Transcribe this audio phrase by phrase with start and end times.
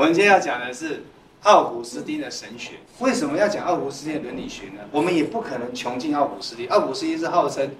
[0.00, 1.04] 我们今天要讲的是
[1.42, 2.76] 奥古斯丁的神学。
[3.00, 4.80] 为什么要讲奥古斯丁的伦理学呢？
[4.90, 6.66] 我们也不可能穷尽奥古斯丁。
[6.70, 7.70] 奥古斯丁是号称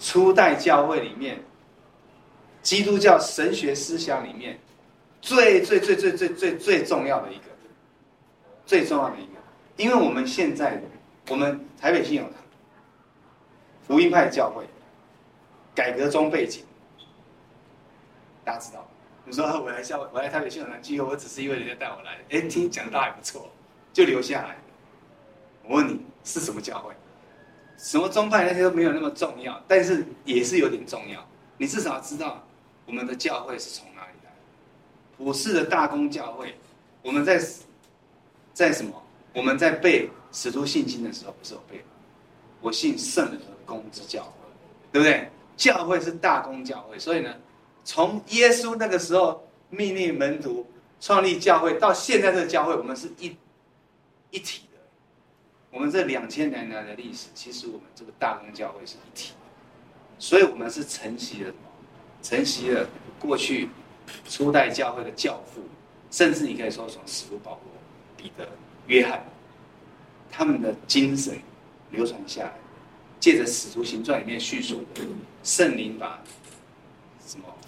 [0.00, 1.40] 初代教会里面
[2.60, 4.58] 基督教神学思想里面
[5.22, 7.44] 最最最最最最最重要的一个，
[8.66, 9.40] 最重要的一个。
[9.76, 10.82] 因为我们现在
[11.28, 12.32] 我们台北信友堂
[13.86, 14.64] 福音派教会
[15.72, 16.64] 改革中背景，
[18.44, 18.84] 大家知道。
[19.28, 22.18] 你说我来教，我来台北信友堂聚会，我只是因为人家带我来。
[22.30, 23.50] 哎，听讲的倒还不错，
[23.92, 24.56] 就留下来。
[25.64, 26.94] 我问你，是什么教会？
[27.76, 31.22] 什么宗派那些都没有那么重要，但是也是有点重要。
[31.58, 32.42] 你至少知道
[32.86, 34.32] 我们的教会是从哪里来。
[35.18, 36.56] 普世的大公教会，
[37.02, 37.38] 我们在
[38.54, 38.90] 在什么？
[39.34, 41.84] 我们在背使徒信经的时候，不是有背吗？
[42.62, 44.30] 我信圣而公之教会，
[44.90, 45.30] 对不对？
[45.54, 47.30] 教会是大公教会，所以呢。
[47.88, 50.66] 从耶稣那个时候命令门徒
[51.00, 53.34] 创立教会，到现在这个教会，我们是一
[54.30, 54.78] 一体的。
[55.70, 59.46] 我们这两千年来的历史，其实我们这个大公教会是一体的，
[60.18, 61.70] 所以我们是承袭了什么
[62.22, 62.86] 承袭了
[63.18, 63.70] 过去
[64.28, 65.62] 初代教会的教父，
[66.10, 67.72] 甚至你可以说从使徒保罗、
[68.18, 68.46] 彼得、
[68.86, 69.24] 约翰
[70.30, 71.38] 他们的精神
[71.90, 72.52] 流传下来，
[73.18, 75.00] 借着使徒行传里面叙述的
[75.42, 76.22] 圣灵把。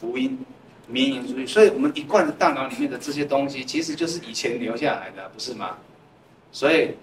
[0.01, 0.39] 福音
[0.87, 1.47] 绵延出去？
[1.47, 5.77] 所以我们一贯的大脑里面的这些东西，其实就是以前留下来的，不是吗？
[6.51, 6.95] 所以，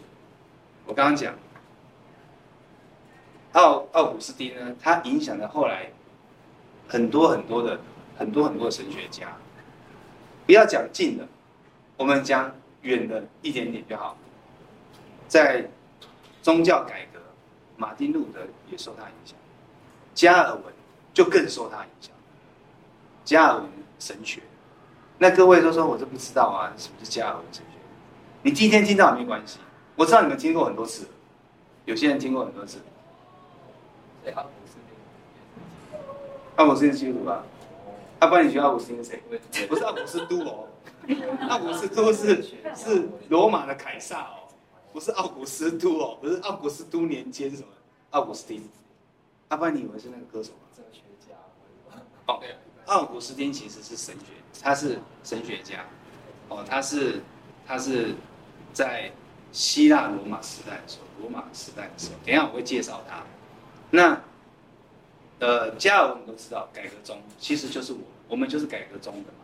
[0.86, 1.34] 我刚刚讲，
[3.54, 5.90] 奥奥古斯丁呢，他影响了后来
[6.88, 7.80] 很多很多的
[8.18, 9.32] 很多很多的神学家。
[10.46, 11.28] 不要讲近的，
[11.96, 14.18] 我们讲远的一点点就好。
[15.28, 15.66] 在
[16.42, 17.20] 宗教改革，
[17.76, 18.40] 马丁路德
[18.72, 19.36] 也受他影响，
[20.14, 20.64] 加尔文
[21.14, 22.12] 就更受他影响。
[23.28, 23.66] 加尔文
[24.00, 24.42] 神学，
[25.18, 27.78] 那各位都说我都不知道啊，什么是加尔文神学？
[28.42, 29.60] 你第一天听到也没关系，
[29.98, 31.06] 我知道你们听过很多次，
[31.84, 32.80] 有些人听过很多次。
[34.24, 34.32] 谁？
[34.32, 34.78] 奥古斯
[35.92, 36.00] 丁。
[36.56, 37.44] 奥古斯丁基督徒吧？
[38.18, 39.22] 他帮你学奥古斯丁是谁？
[39.68, 40.70] 不是奥古斯都哦，
[41.50, 42.42] 奥古斯都是
[42.74, 44.48] 是罗马的凯撒哦，
[44.94, 47.68] 不是奥古斯都哦，不是奥古斯都年间什么？
[48.12, 48.64] 奥古斯丁。
[49.50, 50.60] 他帮你以为是那个歌手吗？
[50.74, 51.36] 哲学家。
[52.28, 52.40] 哦。
[52.88, 55.86] 奥古斯丁其实是神学，他是神学家，
[56.50, 57.22] 哦，他是
[57.66, 58.16] 他是
[58.74, 59.12] 在
[59.52, 63.24] 希腊罗马时代的时候，罗马时代的时候，等下我会介绍他。
[63.90, 64.22] 那
[65.40, 69.40] 呃，加尔文我们都知道，改革宗其实就是我，我们就是改革宗的嘛，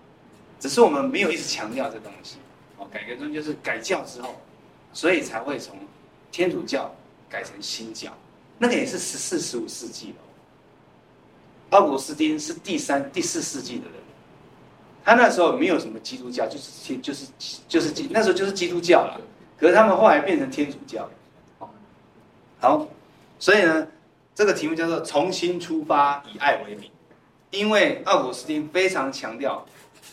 [0.59, 2.37] 只是我们没有一直强调这东西。
[2.77, 4.35] 哦，改革宗就是改教之后，
[4.93, 5.77] 所以才会从
[6.31, 6.93] 天主教
[7.29, 8.11] 改成新教，
[8.57, 10.15] 那个也是十四、十五世纪了。
[11.73, 13.95] 奥古斯丁是第三、第四世纪的人，
[15.03, 17.25] 他那时候没有什么基督教，就是天，就是
[17.67, 19.19] 就是，那时候就是基督教了。
[19.57, 21.09] 可是他们后来变成天主教，
[22.59, 22.87] 好，
[23.39, 23.87] 所以呢，
[24.35, 26.91] 这个题目叫做“重新出发，以爱为名”，
[27.49, 29.65] 因为奥古斯丁非常强调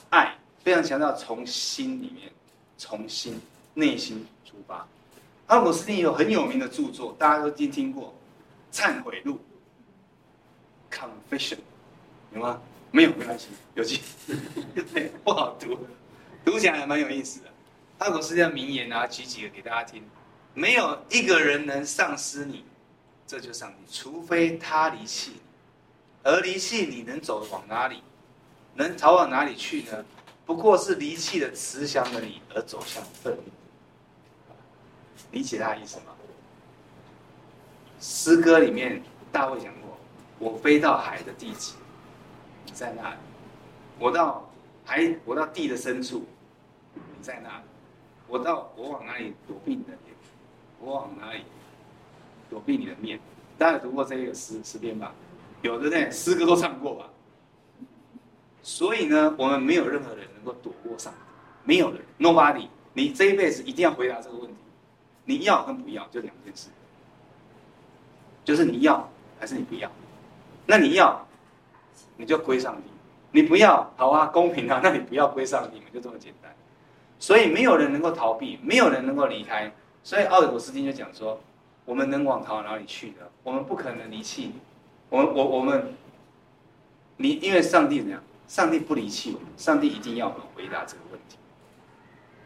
[0.09, 0.35] 爱，
[0.65, 2.33] 非常强调从心里面、
[2.79, 3.39] 从心
[3.75, 4.87] 内心出发。
[5.49, 8.15] 奥古斯丁有很有名的著作，大家都听听过
[8.75, 9.35] 《忏悔录》。
[10.91, 11.59] Confession，
[12.35, 12.61] 有吗？
[12.91, 14.01] 没有，没关系，有记。
[14.93, 15.87] 对，不好读，
[16.45, 17.47] 读起来还蛮有意思的。
[17.99, 20.03] 阿古斯丁的名言啊，举几个给大家听。
[20.55, 22.65] 没有一个人能丧失你，
[23.27, 25.41] 这就上帝，除非他离弃你。
[26.25, 28.03] 而离弃你能走往哪里？
[28.75, 30.05] 能逃往哪里去呢？
[30.45, 33.43] 不过是离弃了慈祥的你，而走向愤怒。
[35.31, 36.07] 理解他的意思吗？
[38.01, 39.90] 诗歌里面大卫讲过。
[40.41, 41.75] 我飞到海的地极，
[42.65, 43.17] 你在那里；
[43.99, 44.51] 我到
[44.87, 46.25] 海，我到地的深处，
[46.95, 47.63] 你在那里；
[48.27, 50.17] 我到我往哪里躲避你的脸？
[50.81, 51.43] 我往哪里
[52.49, 53.21] 躲避你的面？
[53.59, 55.15] 大家有读过这个诗诗篇吧？
[55.61, 57.05] 有的呢，诗歌都唱过吧？
[58.63, 61.19] 所以呢，我们没有任何人能够躲过上帝，
[61.65, 62.67] 没有人，nobody。
[62.95, 64.57] 你这一辈子一定要回答这个问题：
[65.27, 66.71] 你要跟不要，就两件事，
[68.43, 69.07] 就是你要
[69.39, 69.91] 还是你不要。
[70.67, 71.27] 那你要，
[72.17, 72.89] 你就归上帝；
[73.33, 76.55] 你不要，好啊，公平啊， 那你不要归上帝嘛，就这么简单。
[77.19, 79.71] 所以没有人能够逃避，没有人能够离开。
[80.03, 81.39] 所以奥古斯丁就讲说：
[81.85, 83.27] 我们能往逃哪里去呢？
[83.43, 84.55] 我们不可能离弃你。
[85.11, 85.95] 我们我我们，
[87.17, 88.23] 你因为上帝怎样？
[88.49, 91.37] 上帝不离弃我们，上帝一定要我们回答这个问题。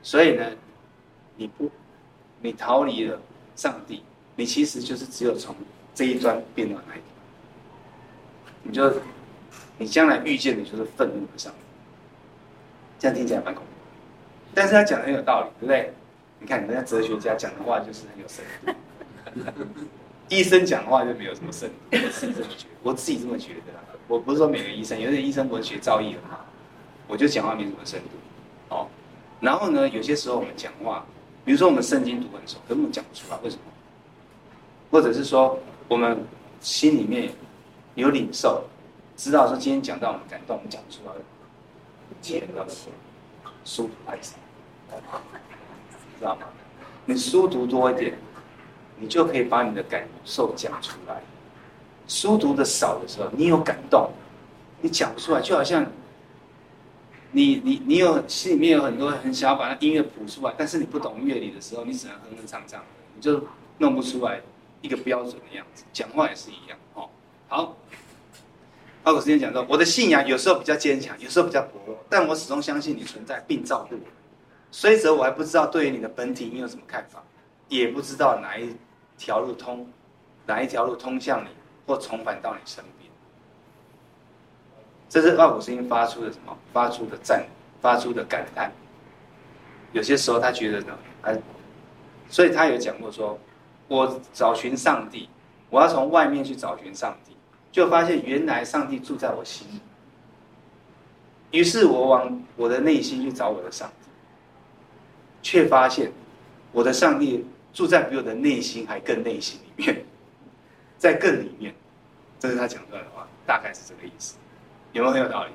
[0.02, 0.50] 所以呢，
[1.36, 1.70] 你不，
[2.40, 3.20] 你逃离了
[3.54, 4.02] 上帝，
[4.36, 5.54] 你其实就是只有从
[5.94, 7.13] 这一端变到那一端。
[8.64, 8.92] 你就，
[9.78, 11.58] 你将来遇见的就是愤怒的上帝，
[12.98, 13.70] 这样听起来蛮恐怖。
[14.54, 15.92] 但是他讲的很有道理，对不对？
[16.40, 18.44] 你看人家哲学家讲的话就是很有深
[19.54, 19.64] 度，
[20.28, 23.60] 医生讲的话就没有什么深度，我自己这么觉得，我自己这么觉得。
[24.06, 26.44] 我不是说每个医生，有些医生文学造诣很好，
[27.08, 28.86] 我就讲话没什么深度，哦。
[29.40, 31.04] 然后呢，有些时候我们讲话，
[31.44, 33.62] 比如说我们圣经读很熟，根本讲不出来，为什么？
[34.90, 35.58] 或者是说
[35.88, 36.22] 我们
[36.60, 37.30] 心里面
[37.94, 38.64] 有领受，
[39.16, 41.12] 知道说今天讲到我们感动，我们讲出来，
[42.20, 42.66] 钱到
[43.64, 44.36] 书读太少，
[46.18, 46.42] 知道吗？
[47.06, 48.16] 你书读多一点，
[48.98, 51.22] 你就可以把你的感受讲出来。
[52.08, 54.10] 书读的少的时候，你有感动，
[54.80, 55.86] 你讲不出来，就好像
[57.30, 62.82] 你你你有心里面有很多很想要把那音乐谱出来，但是你不懂乐理的时候，你只能哼哼唱唱，
[63.14, 63.44] 你就
[63.78, 64.40] 弄不出来
[64.82, 65.84] 一个标准的样子。
[65.92, 67.08] 讲话也是一样哦。
[67.54, 67.76] 好，
[69.04, 74.00] 奥古斯丁讲说，我的信仰有时候比较坚强，有时候比较薄弱，但我始终相信你存在并照顾我。
[74.72, 77.22] 虽则我还不知道对于你的本体你有什么看法，
[77.68, 78.74] 也不知道哪一
[79.16, 79.88] 条路通，
[80.46, 81.48] 哪一条路通向你。
[81.86, 83.10] 或重返到你身边，
[85.06, 86.56] 这是奥古斯丁发出的什么？
[86.72, 87.44] 发出的赞，
[87.82, 88.72] 发出的感叹。
[89.92, 91.36] 有些时候他觉得呢，他，
[92.30, 93.38] 所以他有讲过说，
[93.86, 95.28] 我找寻上帝，
[95.68, 97.33] 我要从外面去找寻上帝，
[97.74, 99.80] 就发现原来上帝住在我心里。
[101.50, 104.08] 于是我往我的内心去找我的上帝，
[105.42, 106.12] 却发现
[106.70, 110.04] 我的上帝住在比我的内心还更内心里面。
[110.96, 111.74] 在更里面，
[112.38, 114.36] 这是他讲出来的话，大概是这个意思，
[114.92, 115.50] 有没有很有道理？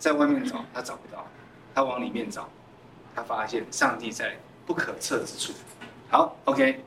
[0.00, 1.24] 在外面找他找不到，
[1.72, 2.48] 他往里面找，
[3.14, 4.36] 他发现上帝在
[4.66, 5.52] 不可测之处。
[6.10, 6.82] 好，OK，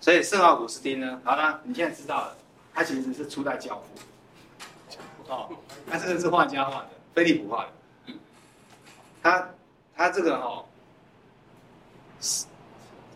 [0.00, 2.36] 所以圣奥古斯丁呢，好了，你现在知道了，
[2.74, 5.32] 他其实是初代教父。
[5.32, 5.48] 哦，
[5.90, 8.14] 他这个是画家画的，菲利普画的。
[9.22, 9.50] 他
[9.96, 10.64] 他这个哦。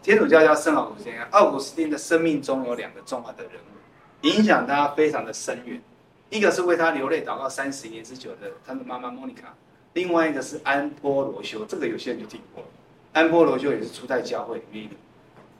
[0.02, 5.80] 天主教叫圣奥古斯丁，奥古斯丁的生命中有两个重要的人物，影响他非常的深远。
[6.28, 9.54] 一个是为他流泪祷告三十年之久的他的妈妈莫妮卡，
[9.92, 12.64] 另外一个是安波罗修，这个有些人就听过。
[13.12, 14.96] 安波罗修也是初代教会里面一个，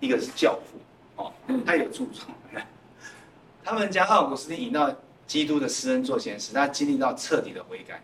[0.00, 1.32] 一个是教父哦，
[1.64, 2.26] 他有著作。
[3.64, 4.94] 他们将奥古斯丁引到
[5.26, 8.02] 基督的施恩座前，使他经历到彻底的悔改。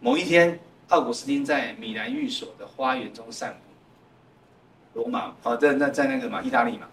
[0.00, 0.58] 某一天，
[0.88, 5.00] 奥古斯丁在米兰寓所的花园中散步。
[5.00, 6.86] 罗马哦，在在在那个嘛，意大利嘛，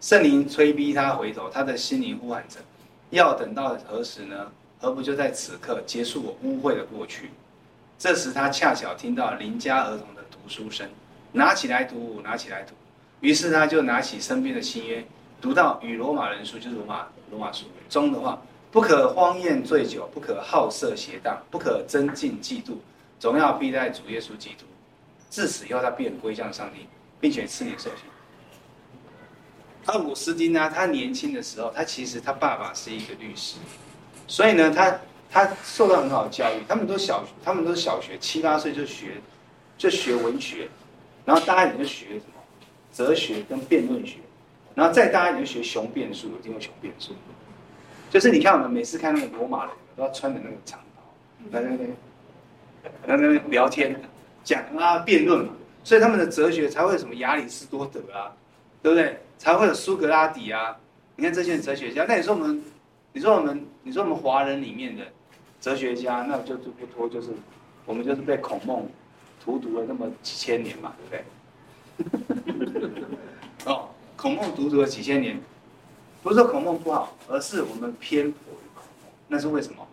[0.00, 2.58] 圣灵催逼他回头，他的心灵呼喊着，
[3.10, 4.50] 要等到何时呢？
[4.80, 7.30] 何不就在此刻结束我污秽的过去？
[7.98, 10.88] 这时他恰巧听到邻家儿童的读书声，
[11.30, 12.74] 拿起来读，拿起来读。
[13.20, 15.04] 于是他就拿起身边的新约，
[15.42, 18.40] 读到与罗马人书，就是罗马罗马书中的话：
[18.70, 22.76] 不可荒宴醉酒，不可好色邪荡，不可增进嫉妒，
[23.20, 24.64] 总要披戴主耶稣基督。
[25.28, 26.86] 自此以后，他便归向上帝。
[27.22, 28.02] 并且赐你受洗。
[29.84, 33.58] 奥古斯丁呢，他年轻的时候，他其实他爸爸是一个律师，
[34.26, 34.98] 所以呢，他
[35.30, 36.64] 他受到很好教育。
[36.68, 39.20] 他们都小，他们都小学七八岁就学，
[39.78, 40.68] 就学文学，
[41.24, 42.42] 然后大一点就学什么
[42.92, 44.18] 哲学跟辩论学，
[44.74, 46.30] 然后再大一点就学雄辩术。
[46.30, 47.12] 有听过雄辩术？
[48.10, 51.02] 就是你看我们每次看那个罗马人都要穿的那个长袍，
[51.50, 51.78] 来来来，
[53.06, 54.00] 来来聊天
[54.44, 55.52] 讲啊辩论嘛。
[55.84, 58.32] 所以他们的哲学才会有什么亚里士多德啊，
[58.82, 59.18] 对不对？
[59.38, 60.76] 才会有苏格拉底啊。
[61.16, 62.62] 你看这些哲学家，那你说我们，
[63.12, 65.04] 你说我们，你说我们华人里面的
[65.60, 67.30] 哲学家，那就不脱就是
[67.84, 68.88] 我们就是被孔孟
[69.44, 71.24] 荼毒了那么几千年嘛，对
[71.98, 73.02] 不对？
[73.66, 73.88] 哦，
[74.22, 75.36] 孔孟荼毒了几千年，
[76.22, 79.10] 不是说孔孟不好，而是我们偏颇于孔孟。
[79.26, 79.84] 那是为什么？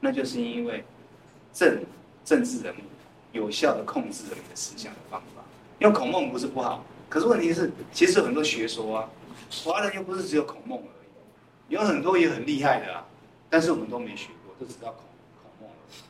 [0.00, 0.82] 那就是因为
[1.52, 1.84] 政
[2.24, 2.78] 政治人物
[3.32, 5.42] 有效的控制了你的思想的方法。
[5.78, 9.10] 因为孔孟不是不好，可是问题是，其实有很多学说啊，
[9.62, 13.06] 华人又不是只有孔孟而已，有很多也很厉害的啊，
[13.50, 15.04] 但是我们都没学过，都知道孔
[15.42, 16.00] 孔孟而已。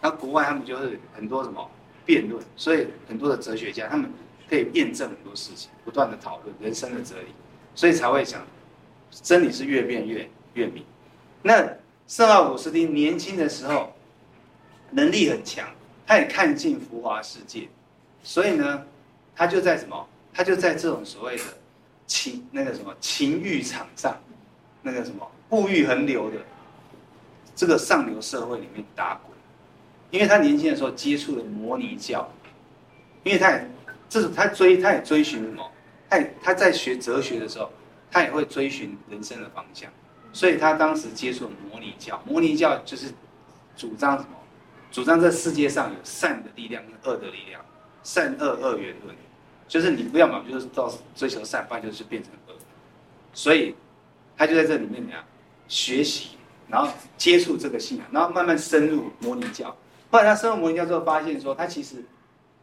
[0.00, 1.68] 那国外他们就是很多什么
[2.06, 4.08] 辩论，所以很多的哲学家他们
[4.50, 7.28] 可以验证很多事情，不断的讨论人生的哲理，
[7.76, 8.44] 所以才会讲
[9.22, 10.84] 真理是越辩越越明。
[11.40, 11.64] 那
[12.08, 13.94] 圣奥古斯丁年轻的时候
[14.90, 15.68] 能力很强，
[16.04, 17.68] 他也看尽浮华世界。
[18.24, 18.84] 所以呢，
[19.36, 20.08] 他就在什么？
[20.34, 21.44] 他就在这种所谓的
[22.06, 24.20] 情那个什么情欲场上，
[24.82, 26.38] 那个什么物欲横流的
[27.54, 29.30] 这个上流社会里面打滚。
[30.10, 32.28] 因为他年轻的时候接触了摩尼教，
[33.22, 33.70] 因为他也
[34.10, 35.70] 这是他追他也追寻什么？
[36.10, 37.70] 他也他在学哲学的时候，
[38.10, 39.90] 他也会追寻人生的方向。
[40.32, 43.06] 所以他当时接触了摩尼教，摩尼教就是
[43.76, 44.36] 主张什么？
[44.92, 47.64] 主张这世界上有善的力量跟恶的力量。
[48.02, 49.14] 善恶二元论，
[49.68, 52.54] 就是你不要嘛，就是到追求善，不然就是变成恶。
[53.34, 53.74] 所以
[54.38, 55.22] 他就在这里面怎样
[55.68, 56.30] 学习，
[56.66, 59.68] 然后接触这个信仰，然后慢慢深入摩尼教。
[60.10, 62.02] 后来他深入摩尼教之后，发现说他其实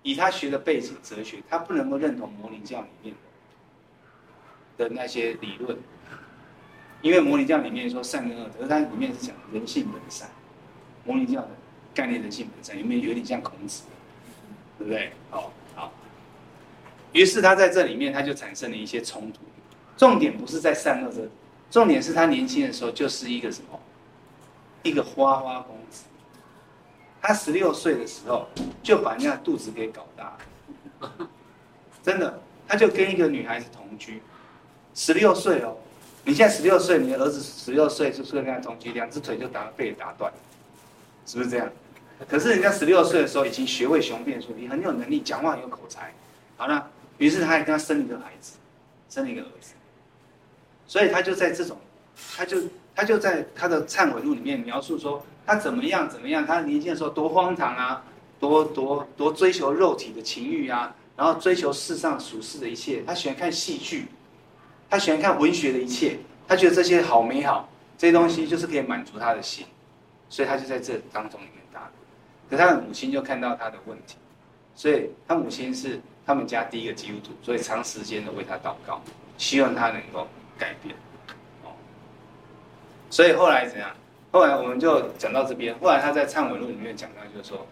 [0.03, 3.15] 以他学的背景哲学，他不能够认同摩尼教里面
[4.77, 5.77] 的那些理论，
[7.01, 10.29] 因为摩尼教里面说善恶，可是它里面是讲人性本善。
[11.03, 11.49] 摩尼教的
[11.93, 13.83] 概念人性本善，有没有有点像孔子？
[14.77, 15.11] 对不对？
[15.29, 15.91] 好，好。
[17.13, 19.39] 于是他在这里面，他就产生了一些冲突。
[19.95, 21.27] 重点不是在善恶这，
[21.71, 23.79] 重点是他年轻的时候就是一个什么？
[24.83, 26.05] 一个花花公子。
[27.21, 28.47] 他十六岁的时候
[28.81, 30.37] 就把人家肚子给搞大
[31.01, 31.09] 了，
[32.03, 34.21] 真的，他就跟一个女孩子同居。
[34.93, 35.77] 十六岁哦，
[36.23, 40.31] 你现在十六岁，你的儿子十六岁就是跟人家同居，两只腿就打被打断，
[41.25, 41.69] 是不是这样？
[42.27, 46.11] 可是人家十六岁的时候已经学会雄辩说，你很有能力，讲话很有口才。
[46.55, 48.57] 好了，于是他还跟他生一个孩子，
[49.09, 49.73] 生了一个儿子。
[50.87, 51.77] 所以他就在这种，
[52.35, 52.57] 他就
[52.95, 58.03] 他就在他的忏悔录里面描述说，他怎么样怎么样，他年轻的时候多荒唐啊，
[58.39, 63.03] 多多多追求肉体的情欲啊，然后追求世上俗世的一切。
[63.05, 64.07] 他喜欢看戏剧，
[64.89, 69.65] 他喜欢看文学的一切，他觉得这些好美好，这些东西就是可以满足他的心，
[70.29, 71.89] 所以他就在这当中里面打。
[72.49, 74.15] 可他的母亲就看到他的问题，
[74.75, 79.01] 所以他母亲是他们家第一个基督徒，所以长时间的为他祷告，
[79.37, 80.95] 希望他能够改变。
[83.09, 83.89] 所以后来怎样？
[84.31, 85.77] 后来我们就讲到这边。
[85.79, 87.65] 后来他在忏悔录里面讲到，就是说，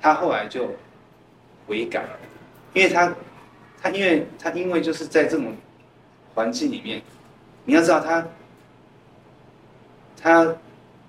[0.00, 0.68] 他后来就
[1.66, 2.04] 悔改，
[2.72, 3.12] 因为他，
[3.82, 5.56] 他因为他因为就是在这种
[6.34, 7.02] 环境里面，
[7.64, 8.26] 你要知道他，
[10.20, 10.54] 他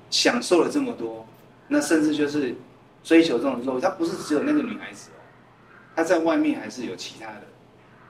[0.09, 1.25] 享受了这么多，
[1.67, 2.55] 那甚至就是。
[3.05, 5.21] 追求这种肉，他不是只有那个女孩子哦，
[5.95, 7.41] 他在外面还是有其他的，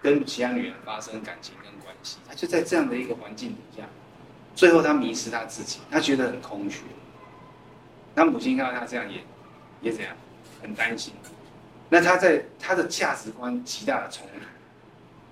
[0.02, 2.18] 跟其他女人发生感情跟关系。
[2.26, 3.84] 他就在这样的一个环境底下，
[4.56, 6.82] 最后他迷失他自己，他觉得很空虚。
[8.16, 9.24] 他母亲看到他这样也，
[9.82, 10.16] 也怎样，
[10.62, 11.14] 很担心。
[11.90, 14.46] 那他在他的价值观极大的冲突，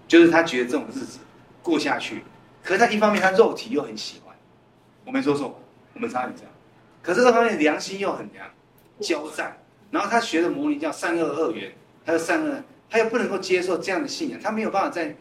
[0.08, 1.20] 就是他觉得这种日子
[1.64, 2.24] 过下去，
[2.62, 4.36] 可是他一方面他肉体又很喜欢，
[5.06, 5.60] 我没说错，
[5.94, 6.52] 我们差点这样，
[7.02, 8.46] 可是这方面良心又很凉。
[9.00, 9.58] 交战，
[9.90, 11.74] 然后他学的摩尼教善恶二元，
[12.06, 15.14] 他的善恶，他又不能够接受这样的信仰，他没有办法在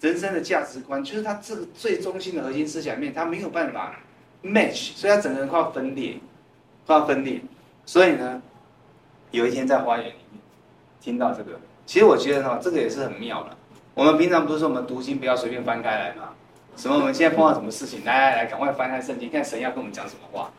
[0.00, 3.96] 人生的价值观，就是他这个最中心的核心思想面，他没有办法
[4.42, 6.16] match，所以他整个人快要分裂，
[6.86, 7.40] 快要分裂。
[7.84, 8.40] 所以呢，
[9.30, 10.40] 有一天在花园里面
[11.00, 13.56] 听到这个，其实我觉得哈，这个也是很妙的。
[13.94, 16.30] 我们平常不是说我们读经不要随便翻开来吗？
[16.76, 20.50] 什么我们现在碰到什么事情，来来来，赶快翻开圣经，看神要跟我们讲什么话。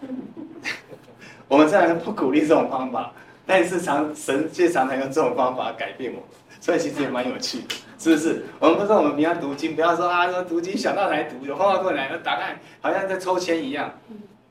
[1.47, 3.11] 我们虽然不鼓励这种方法，
[3.45, 6.25] 但是常神却常常用这种方法改变我们，
[6.59, 8.43] 所以其实也蛮有趣的，是不是？
[8.59, 13.93] 我们不说我们平常读经，不要说啊，说读经想到来读，有方法过来，打开好像在抽签一样，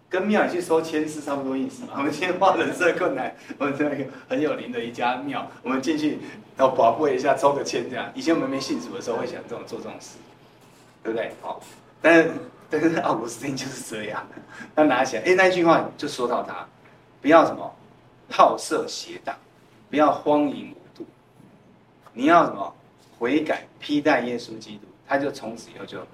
[0.08, 1.94] 跟庙里去抽签是差不多意思嘛。
[1.96, 3.96] 我们今天画人设困难，我们这个
[4.28, 6.20] 很有灵的一家庙，我们进去
[6.56, 8.08] 然后保护一下，抽个签这样。
[8.14, 10.16] 以前我们没信主的时候会想这种做这种事，
[11.02, 11.32] 对不对？
[11.42, 11.60] 好，
[12.00, 12.30] 但是
[12.70, 14.24] 但是奥古斯丁就是这样，
[14.76, 16.64] 他拿起来，哎，那句话就说到他。
[17.20, 17.74] 不要什么
[18.30, 19.34] 好色邪荡，
[19.90, 21.04] 不要荒淫无度。
[22.14, 22.74] 你要什么
[23.20, 26.04] 悔改，披戴耶稣基督，他就从此以后就，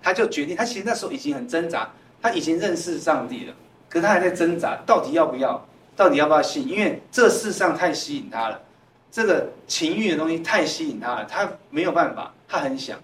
[0.00, 1.90] 他就决定，他其实那时候已经很挣扎，
[2.22, 3.54] 他已经认识上帝了，
[3.88, 5.66] 可他还在挣扎，到底要不要，
[5.96, 6.68] 到底要不要信？
[6.68, 8.62] 因为这世上太吸引他了，
[9.10, 12.96] 这个情欲的东西太吸引他了，他没有办法，他很想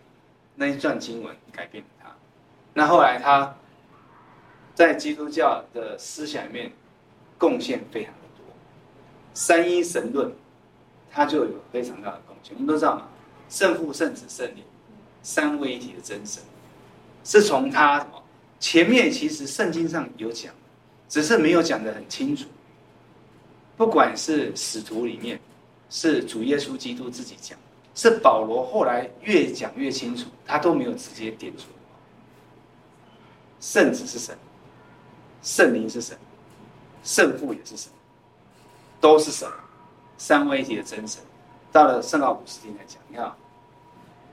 [0.55, 2.11] 那一段经文改变他。
[2.75, 3.57] 那后来他
[4.75, 6.71] 在基督教的思想里面。
[7.39, 8.47] 贡献非常的多，
[9.35, 10.31] 三一神论，
[11.11, 12.55] 他就有非常大的贡献。
[12.55, 13.09] 我们都知道嘛，
[13.53, 14.65] 圣父、圣子、圣灵，
[15.23, 16.43] 三位一体的真神，
[17.23, 18.23] 是从他什么？
[18.59, 20.55] 前面其实圣经上有讲，
[21.07, 22.49] 只是没有讲得很清楚。
[23.77, 25.39] 不管是使徒里面，
[25.91, 27.59] 是主耶稣基督自己讲，
[27.95, 31.65] 是保罗后来越讲越清楚，他都没有直接点出。
[33.61, 34.35] 圣子是神，
[35.43, 36.17] 圣灵是神。
[37.05, 37.93] 圣父也是神，
[38.99, 39.47] 都是神，
[40.17, 41.21] 三位一体的真神。
[41.71, 43.33] 到了圣奥古斯丁来讲，你看，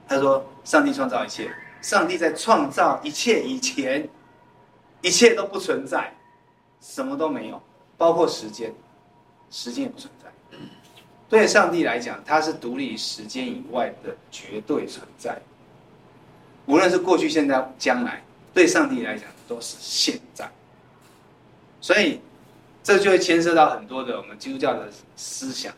[0.09, 1.49] 他说：“上帝创造一切，
[1.81, 4.09] 上帝在创造一切以前，
[5.01, 6.13] 一切都不存在，
[6.81, 7.61] 什么都没有，
[7.95, 8.73] 包括时间，
[9.51, 10.57] 时间也不存在。
[11.29, 15.39] 对上帝来讲，他是独立于时间以外的绝对存在。
[16.65, 18.23] 无论是过去、现在、将来，
[18.53, 20.49] 对上帝来讲都是现在。
[21.79, 22.19] 所以。”
[22.81, 25.71] 这就会牵涉到很多的我们基督教的思想，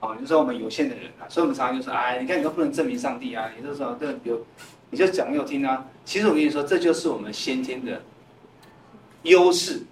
[0.00, 4.44] 哦，就是说我们有限的人啊，所以我们常常就说，哎，你看你都不能证明上帝啊，你就说这有，
[4.90, 5.84] 你就讲给我听啊。
[6.04, 8.02] 其实我跟你说，这就是我们先天的
[9.22, 9.82] 优势，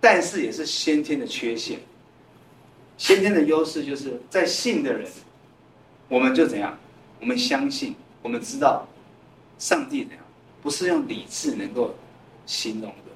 [0.00, 1.78] 但是也是先天的缺陷。
[2.96, 5.10] 先天的优势就是在信的人，
[6.08, 6.78] 我们就怎样？
[7.20, 8.86] 我们相信，我们知道
[9.58, 10.24] 上帝怎样，
[10.62, 11.92] 不是用理智能够
[12.46, 13.10] 形容的，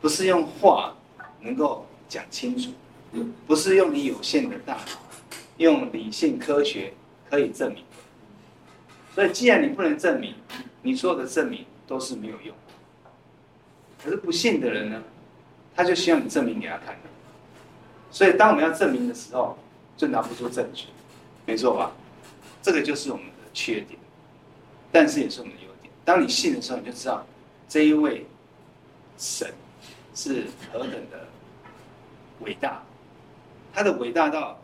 [0.00, 0.94] 不是用话
[1.40, 2.70] 能够讲清楚，
[3.46, 5.09] 不是用你有限的大脑。
[5.60, 6.94] 用理性科学
[7.28, 7.84] 可以证明，
[9.14, 10.34] 所以既然你不能证明，
[10.80, 12.56] 你所有的证明都是没有用。
[14.02, 15.02] 可是不信的人呢，
[15.76, 16.96] 他就希望你证明给他看。
[18.10, 19.58] 所以当我们要证明的时候，
[19.98, 20.86] 就拿不出证据，
[21.44, 21.92] 没错吧？
[22.62, 24.00] 这个就是我们的缺点，
[24.90, 25.92] 但是也是我们的优点。
[26.06, 27.26] 当你信的时候，你就知道
[27.68, 28.26] 这一位
[29.18, 29.52] 神
[30.14, 31.28] 是何等的
[32.40, 32.82] 伟大，
[33.74, 34.58] 他的伟大到。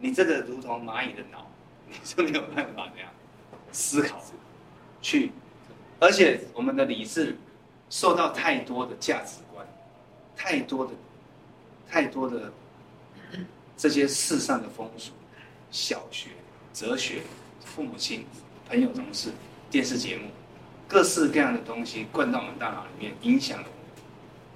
[0.00, 1.50] 你这个如同蚂蚁的脑，
[1.88, 3.10] 你就没有办法这样
[3.72, 4.22] 思考，
[5.02, 5.32] 去，
[5.98, 7.36] 而且我们的理智
[7.90, 9.66] 受到太多的价值观，
[10.36, 10.92] 太多的、
[11.88, 12.52] 太多的
[13.76, 15.12] 这些世上的风俗、
[15.70, 16.30] 小学、
[16.72, 17.22] 哲学、
[17.64, 18.24] 父母亲、
[18.68, 19.32] 朋友、同事、
[19.70, 20.30] 电视节目，
[20.86, 24.04] 各式各样的东西灌到我们大脑里面，影响了我们，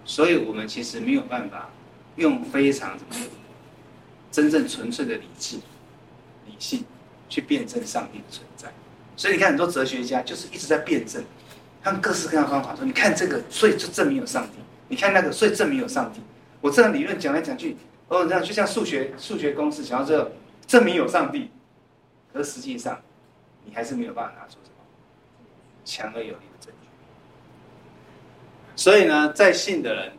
[0.04, 1.68] 所以我们其实没有办法
[2.16, 3.14] 用非常怎么。
[4.32, 5.58] 真正纯粹的理智、
[6.46, 6.82] 理性
[7.28, 8.72] 去辩证上帝的存在，
[9.14, 11.22] 所以你看很多哲学家就是一直在辩证，
[11.82, 14.54] 他们各式各样的方法说，你看这个，所以就证明有上帝；
[14.88, 16.22] 你看那个，所以证明有上帝。
[16.62, 17.76] 我这个理论讲来讲去，
[18.08, 20.32] 哦，这样就像数学数学公式，想要这
[20.66, 21.50] 证明有上帝，
[22.32, 22.98] 可是实际上
[23.66, 24.84] 你还是没有办法拿出什么
[25.84, 26.88] 强而有力的证据。
[28.76, 30.12] 所以呢，在信的人。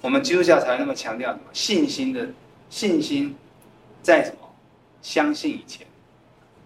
[0.00, 2.28] 我们基督教才那么强调什么信心的
[2.70, 3.34] 信心，
[4.02, 4.48] 在什么
[5.02, 5.86] 相信以前，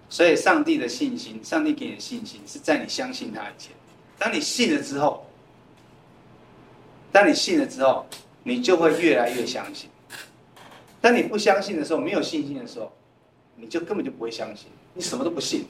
[0.08, 3.72] 所以上帝的信心，上帝给你的信心是在你相信他以前。
[4.18, 5.26] 当你信了之后，
[7.10, 8.06] 当你信了之后，
[8.44, 9.90] 你就会越来越相信。
[11.00, 12.92] 当你不相信的时候，没有信心的时候，
[13.56, 15.66] 你就根本就不会相信，你什么都不信，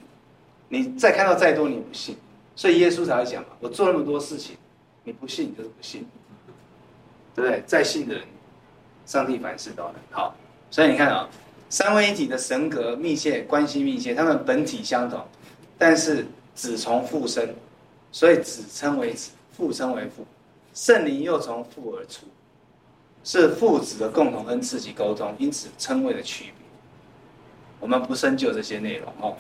[0.69, 2.17] 你再看到再多你也不信。
[2.55, 4.57] 所以耶稣才会讲嘛，我做那么多事情，
[5.03, 6.07] 你不信你就是不信。
[7.35, 7.63] 对不对？
[7.67, 8.25] 在信的人，
[9.07, 9.95] 上帝凡事都能。
[10.11, 10.35] 好，
[10.71, 11.29] 所以你看啊、
[11.69, 15.21] 三位一体的神格密切关系密切，他们本体相同，
[15.77, 17.49] 但是子从父生，
[18.13, 20.25] 所以子称为子，父称为父，
[20.73, 22.27] 圣灵又从父而出，
[23.25, 26.55] 是父子的共同恩赐及沟通，因此称谓的区别。
[27.81, 29.37] 我们不深究这些内容哦。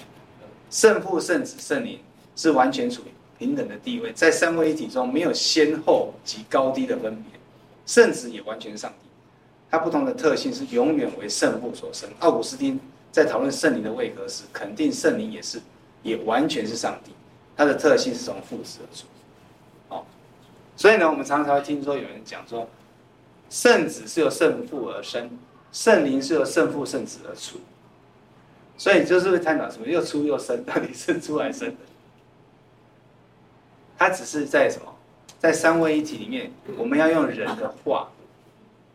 [0.71, 2.01] 圣父、圣子、圣灵
[2.35, 3.07] 是完全处于
[3.39, 7.41] 平等的地位，在三位一体中没有先后及高低的分别。
[7.87, 9.09] 圣子也完全上帝，
[9.71, 12.09] 它不同的特性是永远为圣父所生。
[12.21, 12.81] 奥古斯丁
[13.13, 15.61] 在讨论圣灵的位格时，肯定圣灵也是，
[16.03, 17.13] 也完全是上帝，
[17.57, 19.07] 它的特性是从父子而出。
[19.89, 20.05] 哦，
[20.77, 22.69] 所以呢，我们常常会听说有人讲说，
[23.51, 25.31] 圣子是由圣父而生，
[25.73, 27.59] 圣灵是由圣父圣子而出。
[28.77, 31.77] 所以就是会探讨什么又出又生，到底是出来生的？
[33.97, 34.94] 他只是在什么？
[35.45, 38.09] 在三位一体里面，我们要用人的话，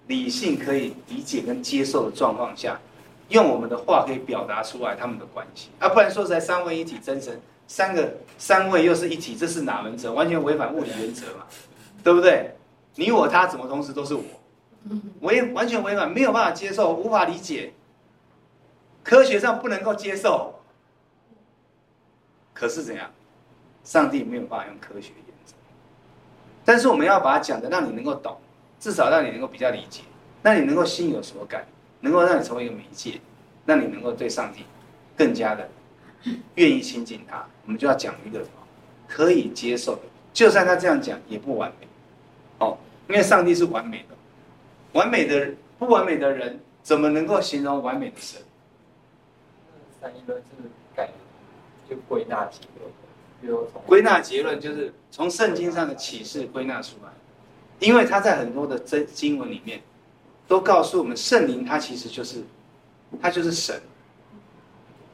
[0.07, 2.81] 理性可以理解跟接受的状况下，
[3.27, 10.09] 用我们的话可以表达出来他们的关系啊，不然说实在三位一体真神，三个三位又是一体，这是哪门子？
[10.09, 11.45] 完全违反物理原则嘛，
[12.03, 12.49] 对不对？
[12.95, 14.23] 你我他怎么同时都是我？
[15.19, 17.71] 我也完全违反，没有办法接受，无法理解，
[19.03, 20.59] 科学上不能够接受。
[22.55, 23.07] 可是怎样？
[23.83, 25.11] 上帝没有办法用科学。
[26.69, 28.37] 但是我们要把它讲的让你能够懂，
[28.79, 30.03] 至少让你能够比较理解，
[30.43, 31.65] 让你能够心有所感，
[32.01, 33.19] 能够让你成为一个媒介，
[33.65, 34.63] 让你能够对上帝
[35.17, 35.67] 更加的
[36.53, 37.43] 愿意亲近他。
[37.65, 38.51] 我们就要讲一个什么
[39.07, 40.01] 可以接受的，
[40.31, 41.87] 就算他这样讲也不完美，
[42.59, 42.77] 哦，
[43.07, 44.15] 因为上帝是完美的，
[44.91, 48.39] 完美的不完美的人怎么能够形容完美的神？
[49.99, 51.09] 三一论是改
[51.89, 52.85] 就归纳几个。
[53.85, 57.09] 归纳结论就是从圣经上的启示归纳出来，
[57.79, 59.81] 因为他在很多的真经文里面
[60.47, 62.43] 都告诉我们，圣灵他其实就是
[63.21, 63.81] 他就是神，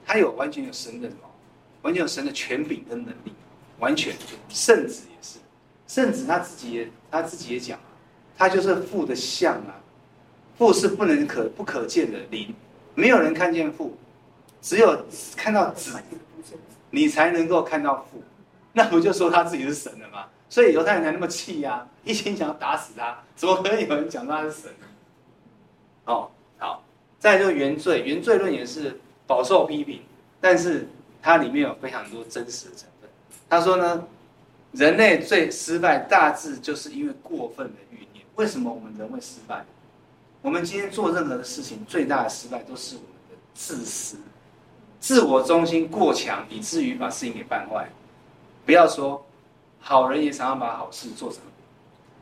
[0.05, 1.09] 他有完全有神的，
[1.83, 3.31] 完全有神的权柄跟能力，
[3.79, 4.15] 完全
[4.49, 5.37] 圣子也是，
[5.87, 7.79] 圣子他自己也他自己也讲，
[8.35, 9.79] 他就是父的像啊，
[10.57, 12.53] 父是不能可不可见的灵，
[12.95, 13.95] 没有人看见父，
[14.61, 15.95] 只有看到子。
[16.95, 18.23] 你才能够看到父，
[18.71, 20.25] 那不就说他自己是神了吗？
[20.47, 23.17] 所以犹太人才那么气呀、啊，一心想要打死他。
[23.35, 24.71] 怎么可能有人讲他是神？
[26.05, 26.81] 哦，好，
[27.19, 30.01] 再就原罪，原罪论也是饱受批评，
[30.39, 30.87] 但是
[31.21, 33.09] 它里面有非常多真实的成分。
[33.49, 34.07] 他说呢，
[34.71, 38.23] 人类最失败大致就是因为过分的欲念。
[38.35, 39.65] 为什么我们人会失败？
[40.41, 44.17] 我们今天做任何的事情，最大的失败都是我们的自私、
[45.05, 47.87] 自我中心过强，以至于把事情给办坏。
[48.65, 49.23] 不要说
[49.79, 51.41] 好人也常常把好事做成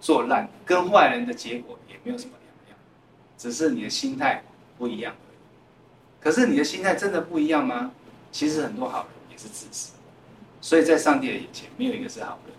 [0.02, 2.78] 做烂，跟坏人的结果也没有什么两样，
[3.38, 4.44] 只是你的心态
[4.78, 5.38] 不一样而已。
[6.20, 7.90] 可是你的心态真的不一样吗？
[8.34, 9.94] 其实很多好人也是自私，
[10.60, 12.54] 所以在上帝的眼前，没有一个是好人。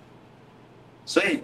[1.04, 1.40] 所以。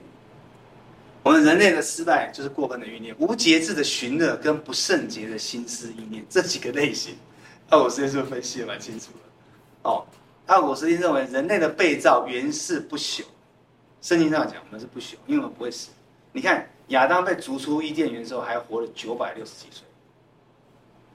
[1.23, 7.15] 我们人类的失败就是过分的欲念、无节制的寻乐跟不圣洁的心思意念这几个类型。
[7.71, 9.89] 奥古斯丁是不是分析的蛮清楚的？
[9.91, 10.05] 哦，
[10.47, 13.25] 奥古斯丁认为人类的被造原是不朽，
[14.03, 15.91] 圣经上讲我们是不朽，因为我们不会死。
[16.33, 19.85] 你看亚当被逐出伊甸园之后，还活了九百六十几岁，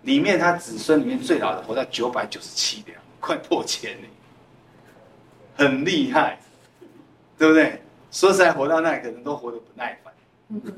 [0.04, 4.08] 里面他子孙里面最老的活到九百九十七的，快破千了，
[5.58, 6.40] 很厉害，
[7.38, 7.82] 对不对？
[8.12, 10.14] 说实在，活到那里可能都活得不耐烦。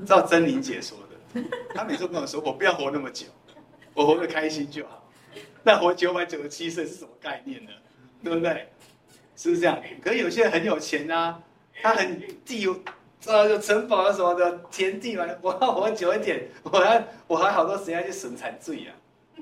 [0.07, 0.97] 照真理解说
[1.33, 1.41] 的，
[1.75, 3.27] 他每次跟我说：“我不要活那么久，
[3.93, 5.03] 我活得开心就好。”
[5.67, 7.71] 那活九百九十七岁是什么概念呢？
[8.23, 8.69] 对不对？
[9.35, 9.77] 是不是这样？
[10.01, 11.43] 可是有些人很有钱啊，
[11.81, 12.73] 他很地有
[13.25, 18.95] 呃城堡啊什么的，田地嘛，我要活久一点，我还我还好多时间去审残罪啊，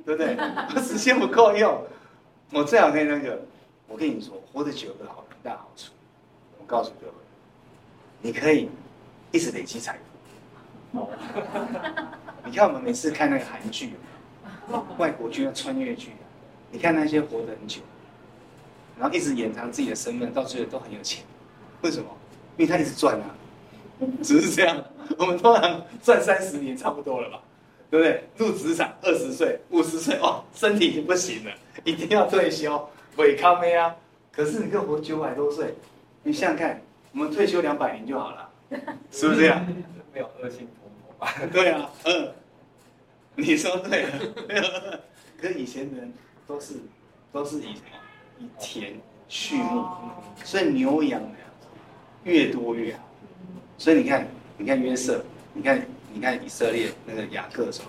[0.03, 0.35] 对不对？
[0.75, 1.85] 我时间不够用，
[2.51, 3.39] 我最好可以那个。
[3.87, 5.91] 我跟你说，活得久有个好大好处，
[6.57, 7.13] 我告诉各位。
[8.19, 8.67] 你可以
[9.31, 9.99] 一直累积财
[10.91, 11.07] 富。
[12.43, 13.93] 你看我们每次看那个韩剧，
[14.97, 16.11] 外国剧的穿越剧，
[16.71, 17.81] 你看那些活得很久，
[18.99, 21.23] 然后一直掩藏自己的身份，到最后都很有钱。
[21.81, 22.05] 为什么？
[22.57, 23.35] 因为他一直赚啊，
[24.23, 24.83] 只是这样。
[25.17, 27.39] 我们通常赚三十年差不多了吧？
[27.91, 28.23] 对不对？
[28.37, 31.51] 入职场二十岁、五十岁哦，身体已经不行了，
[31.83, 33.95] 一定要退休，违抗没啊？
[34.31, 35.75] 可是你可以活九百多岁，
[36.23, 36.81] 你想想看。
[37.13, 38.49] 我们退休两百年就好了，
[39.09, 39.65] 是不是这样？
[40.13, 41.33] 没有恶性通货吧？
[41.49, 42.29] 对啊，嗯，
[43.37, 45.01] 你说对了。
[45.39, 46.11] 可以前人
[46.47, 46.75] 都是
[47.31, 47.79] 都是以什么？
[48.39, 48.93] 以田
[49.29, 49.85] 畜牧，
[50.43, 51.35] 所以牛羊呢
[52.23, 52.99] 越多越好。
[53.77, 57.87] 所以你看，你看约瑟，你看你看以色列那个雅各的时候，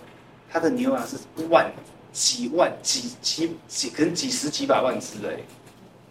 [0.50, 1.16] 他的牛羊是
[1.48, 1.70] 万
[2.12, 5.36] 几万几几几可能几十几百万只哎，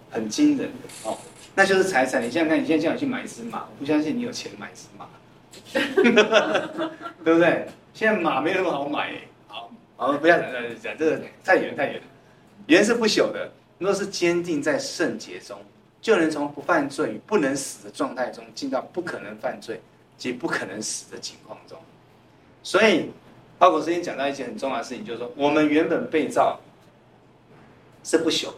[0.10, 1.18] 很惊人的哦。
[1.54, 2.22] 那就是财产。
[2.22, 5.08] 你想想看，你现在叫你去买一只马，我不相信你有钱买一只马，
[7.24, 7.68] 对不对？
[7.94, 9.14] 现在马没那么好买。
[9.48, 12.02] 好，好，不要讲讲讲这个太远太远。
[12.68, 15.58] 原是不朽的，若是坚定在圣洁中，
[16.02, 19.80] 就能从不犯罪与不能死的状态中，进到不可能犯罪
[20.18, 21.78] 及不可能死的情况中。
[22.64, 23.12] 所以，
[23.60, 26.60] 奥古斯丁讲到一件很重要的事情，就是说，我们原本被造
[28.04, 28.58] 是不朽的。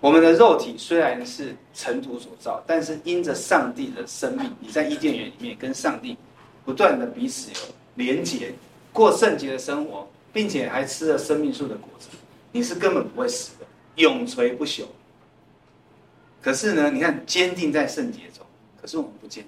[0.00, 6.16] 我们的肉体虽然是尘土所造，但是因着上帝的生命，你在伊甸园里面跟上帝
[6.64, 7.58] 不断的彼此有
[7.96, 8.52] 连结，
[8.92, 9.58] 过圣洁的。
[9.58, 11.74] 生活，并且还吃了生命树的。
[11.76, 12.08] 果子，
[12.52, 14.84] 你是根本不会死的，永垂不朽。
[16.40, 18.46] 可是呢，你看坚定在圣洁中，
[18.80, 19.44] 可是我们不坚，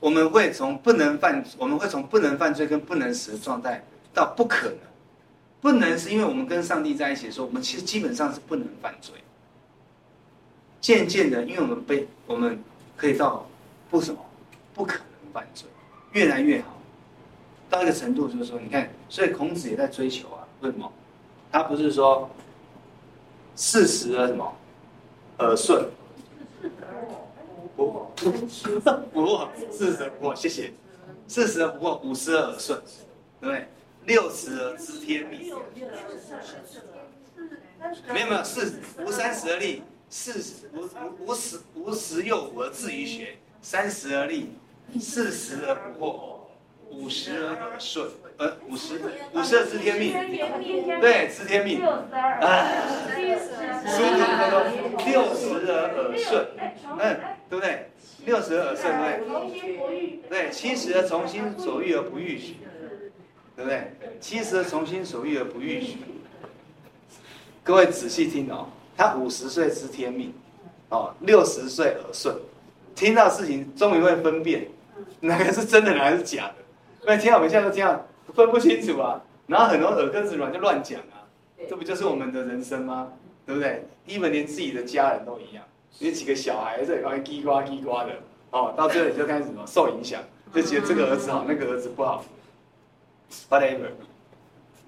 [0.00, 4.78] 我们会从不能犯，我们会从不能犯罪跟不能死的状态到不可能，
[5.60, 9.14] 不能是因为我们跟上帝在一起的时候，我们其实基本上是不能犯罪。
[10.80, 12.62] 渐渐的，因为我们被我们
[12.96, 13.48] 可以到
[13.90, 14.18] 不什么
[14.74, 15.68] 不可能犯罪，
[16.12, 16.80] 越来越好，
[17.68, 20.46] 到一个程度就是说，你看，所以孔子也在追求啊。
[20.60, 20.92] 为什么？
[21.50, 22.30] 他不是说
[23.54, 24.56] 四十而什么
[25.38, 25.88] 耳顺，
[27.74, 30.72] 不不不，四十而不惑，谢谢，
[31.26, 32.80] 四十而不惑，五十而耳顺，
[33.40, 33.68] 对不对？
[34.04, 35.52] 六十而知天命，
[38.12, 39.82] 没有没有，四无三十而立。
[40.10, 44.54] 四十无无无十无十有五而志于学，三十而立，
[44.98, 46.38] 四十而不惑，
[46.90, 48.98] 五十而耳顺，呃五十
[49.34, 50.12] 五十而知天命，
[51.00, 51.94] 对，知天命，啊，
[53.86, 54.64] 书读得多，
[55.04, 56.48] 六十而耳顺，
[56.98, 57.90] 嗯，对不对？
[58.24, 62.56] 六十而耳顺，对，对，七十而从心所欲而不逾矩，
[63.54, 63.92] 对不对？
[64.20, 65.98] 七十而从心所欲而不逾矩，
[67.62, 68.70] 各位仔细听哦。
[68.98, 70.34] 他五十岁知天命，
[70.88, 72.34] 哦，六十岁耳顺，
[72.96, 74.66] 听到事情终于会分辨，
[75.20, 76.54] 哪个是真的，哪个是假的。
[77.02, 81.22] 因为听到我们现在都听到分不清楚啊，然后很多耳根子软就乱讲啊，
[81.70, 83.12] 这不就是我们的人生吗？
[83.46, 83.86] 对不对？
[84.04, 85.64] 因为连自己的家人都一样，
[86.00, 88.16] 你几个小孩子在叽呱叽呱的，
[88.50, 90.20] 哦，到最后你就开始什么受影响，
[90.52, 92.24] 就觉得这个儿子好，那个儿子不好
[93.48, 93.90] ，whatever。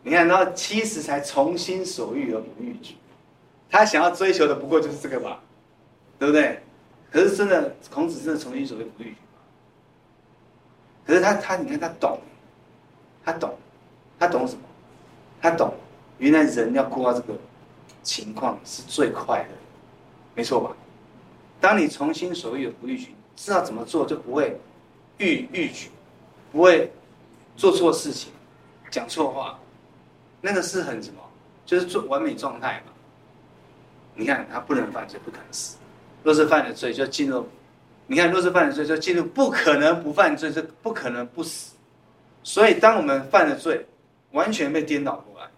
[0.03, 2.97] 你看，然后七十才从心所欲而不逾矩，
[3.71, 5.41] 他想要追求的不过就是这个吧，
[6.19, 6.61] 对不对？
[7.11, 9.41] 可是真的，孔子真的从心所欲不逾矩吗？
[11.07, 12.21] 可是他他，你看他懂，
[13.25, 13.57] 他懂，
[14.19, 14.63] 他懂什么？
[15.41, 15.75] 他懂，
[16.19, 17.35] 原来人要过到这个
[18.03, 19.55] 情况是最快的，
[20.35, 20.77] 没错吧？
[21.61, 24.59] 当你从心所欲不逾矩，知道怎么做就不会
[25.19, 25.91] 逾逾矩，
[26.53, 26.93] 不会
[27.57, 28.33] 做错事情，
[28.91, 29.59] 讲错话。
[30.41, 31.21] 那个是很什么？
[31.67, 32.93] 就是做完美状态嘛。
[34.15, 35.77] 你看他不能犯罪，不可能死。
[36.23, 37.47] 若是犯了罪，就进入。
[38.07, 41.77] 你看，若是犯了罪，就进入不可能不犯罪，是不可能不死。
[42.43, 43.87] 所以，当我们犯了罪，
[44.33, 45.49] 完全被颠倒过来，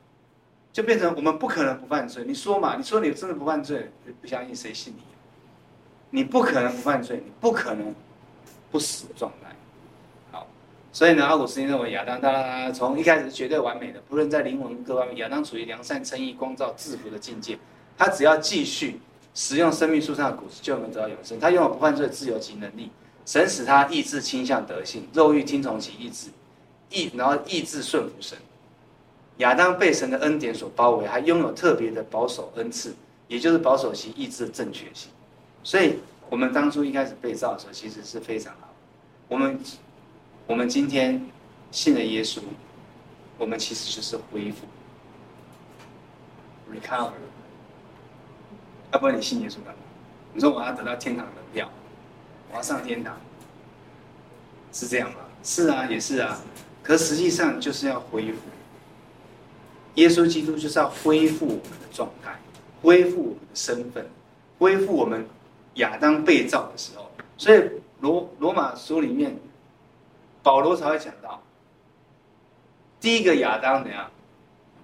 [0.72, 2.22] 就变成我们不可能不犯罪。
[2.26, 2.76] 你说嘛？
[2.76, 5.02] 你说你真的不犯罪，不相信谁信你？
[6.10, 7.94] 你不可能不犯罪，你不可能
[8.70, 9.48] 不死的状态。
[10.30, 10.46] 好
[10.92, 17.58] 所以呢，奥古斯丁认为亚当他从一开始绝对完美的，不论在灵魂各方面，亚当处于良善、称义、光照、制服的境界。
[18.02, 18.98] 他只要继续
[19.32, 21.38] 使用生命树上的果实，就能得到永生。
[21.38, 22.90] 他拥有不犯罪自由及能力。
[23.24, 26.28] 神使他意志倾向德性，肉欲听从其意志，
[26.90, 28.36] 意然后意志顺服神。
[29.36, 32.92] 亚当被神的恩典所包围，还拥有特别的保守恩赐，
[33.28, 35.08] 也就是保守其意志的正确性。
[35.62, 38.68] 所以，我们当初一开始被造的时候，其实是非常好。
[39.28, 39.60] 我们。
[40.48, 41.24] 我们今天
[41.70, 42.40] 信了耶稣，
[43.38, 44.66] 我们其实就是恢复
[46.68, 47.12] ，recover。
[48.92, 49.80] 要不然你信耶稣干嘛？
[50.32, 51.68] 你说我要得到天堂的票，
[52.50, 53.16] 我要上天堂，
[54.72, 55.18] 是这样吗？
[55.42, 56.38] 是啊，也是啊。
[56.82, 58.38] 可实际上就是要恢复。
[59.94, 62.38] 耶稣基督就是要恢复我们的状态，
[62.80, 64.08] 恢复我们的身份，
[64.58, 65.26] 恢复我们
[65.74, 67.10] 亚当被造的时候。
[67.36, 69.36] 所以罗罗马书里面。
[70.44, 71.40] 保罗才会讲到，
[72.98, 74.10] 第一个亚当怎样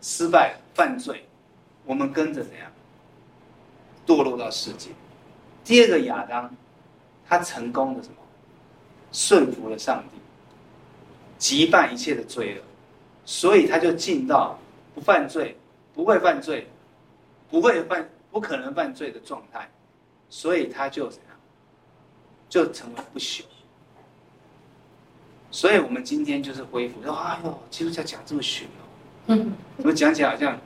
[0.00, 1.26] 失败犯罪，
[1.84, 2.70] 我们跟着怎样
[4.08, 4.88] 堕落到世界；
[5.62, 6.50] 第二个亚当，
[7.28, 8.14] 他成功的什么？
[9.12, 10.18] 顺服了上帝，
[11.36, 12.62] 击败一切的罪恶，
[13.26, 14.58] 所以他就进到
[14.94, 15.54] 不犯罪、
[15.94, 16.66] 不会犯罪、
[17.50, 19.70] 不会犯、不可能犯罪的状态，
[20.30, 21.36] 所以他就怎样？
[22.48, 23.42] 就成为不朽。
[25.50, 28.80] 所以，我们今天就是恢复说：“哎呦，基督教讲这么玄哦，
[29.28, 30.58] 嗯，怎么讲起来好像，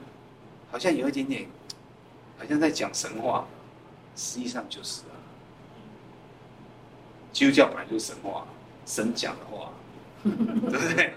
[0.71, 1.45] 好像有一点点，
[2.37, 3.45] 好像在讲神话，
[4.15, 5.15] 实际上就是啊，
[7.31, 8.45] 基督教本来就是神话，
[8.85, 9.71] 神讲的话，
[10.23, 11.13] 对不对？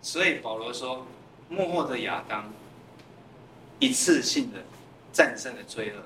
[0.00, 1.06] 所以保罗说，
[1.48, 2.50] 末后的亚当，
[3.78, 4.58] 一次性的
[5.12, 6.02] 战胜了罪恶，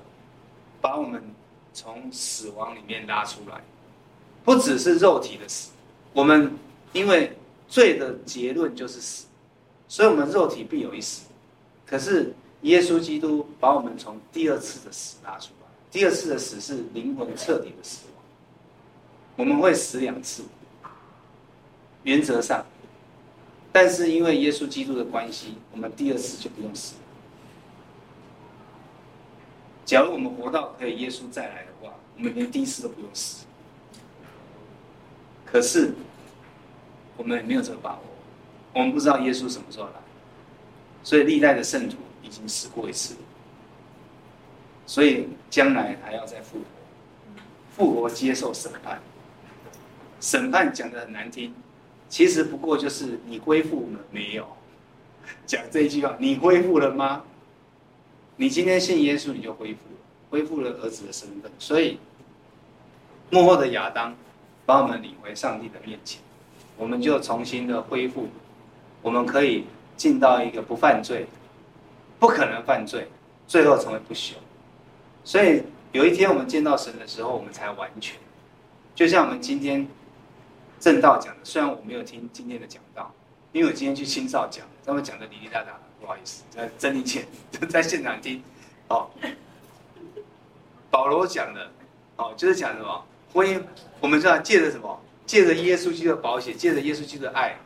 [0.81, 1.23] 把我们
[1.73, 3.61] 从死亡里面拉出来，
[4.45, 5.71] 不只是肉体的死，
[6.13, 6.57] 我们。
[6.93, 7.37] 因为
[7.69, 9.27] 罪的结论就是死，
[9.87, 11.27] 所以我们肉体必有一死。
[11.85, 12.33] 可是
[12.67, 18.25] 耶稣基督把我们从第二次的死拉出来，第二次的死是灵魂彻底的死亡。
[19.37, 20.43] 我们会死两次，
[22.03, 22.65] 原则上，
[23.73, 26.95] 但是因为耶稣基督的关系，我们第二次就不用死。
[29.85, 33.45] 假如我们活到可以耶稣再来的话，我们连第一次都不用死。
[35.45, 35.95] 可是。
[37.19, 38.03] 我们也没有这个把握，
[38.75, 39.93] 我们不知道耶稣什么时候来，
[41.03, 41.97] 所以历代的圣徒
[42.27, 43.15] 已经死过一次，
[44.85, 46.65] 所以将来还要再复活，
[47.71, 49.01] 复活接受审判。
[50.21, 51.55] 审判讲得很难听，
[52.09, 54.49] 其实不过就是你恢复了没有？
[55.47, 57.23] 讲这一句话，你恢复了吗？
[58.37, 59.99] 你今天信耶稣，你就恢复了，
[60.31, 61.51] 恢复了儿子的身份。
[61.59, 61.99] 所以
[63.31, 64.15] 幕后的亚当
[64.65, 66.21] 把我们领回上帝的面前。
[66.77, 68.29] 我们就重新的恢复，
[69.01, 69.65] 我们可以
[69.97, 71.27] 进到一个不犯罪、
[72.19, 73.09] 不可能犯罪，
[73.47, 74.35] 最后成为不朽。
[75.25, 78.19] 所以有一天我们见到神的时候，我们才完全。
[78.95, 79.87] 就像我们今天
[80.81, 83.13] 正道讲的，虽然我没有听今天的讲道，
[83.53, 87.27] 因为我今天去青少讲，他们讲的哩哩啦啦，不好意思，在真理前
[87.69, 88.43] 在现场听。
[88.89, 89.11] 哦，
[90.91, 91.71] 保罗讲的，
[92.17, 93.61] 哦，就是讲什么婚姻，
[94.01, 95.01] 我们知道借着什么？
[95.27, 97.57] 借着耶稣基督的宝血，借着耶稣基督的爱，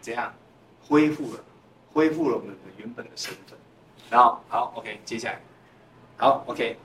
[0.00, 0.34] 怎样
[0.88, 1.40] 恢复了？
[1.92, 3.56] 恢复了我们的原本的身份。
[4.12, 5.40] 然后，好，OK，接下来，
[6.18, 6.76] 好，OK。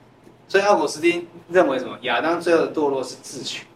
[0.48, 1.98] 所以奥古斯丁认为什么？
[2.00, 3.66] 亚当最后的堕落是自取，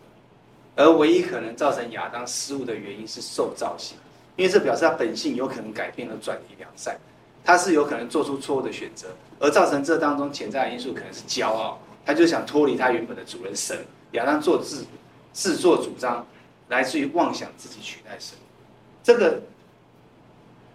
[0.74, 3.98] 而唯一可能造成亚当失误的原因是受造性，
[4.36, 6.98] 因为这表示他本性有可能改变和转移良善，
[7.44, 13.78] 他是有可能做出错误的选择，而造成这当中潜在的因素可能是骄傲，他就想脱离他原本的主人神。
[14.12, 14.86] 亚当做自。
[15.34, 16.26] 自作主张，
[16.68, 18.36] 来自于妄想自己取代神。
[19.02, 19.40] 这个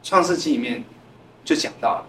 [0.02, 0.84] 创世纪里面
[1.46, 2.06] 就讲到了。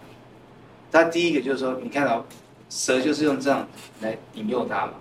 [0.91, 2.25] 他第一个就是说，你看到
[2.69, 3.67] 蛇就是用这样
[4.01, 4.93] 来引诱他嘛。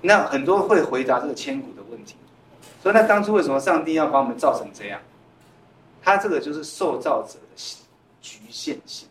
[0.00, 2.16] 那很多会回答这个千古的问题，
[2.82, 5.00] 所以那当初为什么上帝要把我们造成这样？
[6.02, 7.62] 他这个就是受造者的
[8.20, 9.08] 局限性。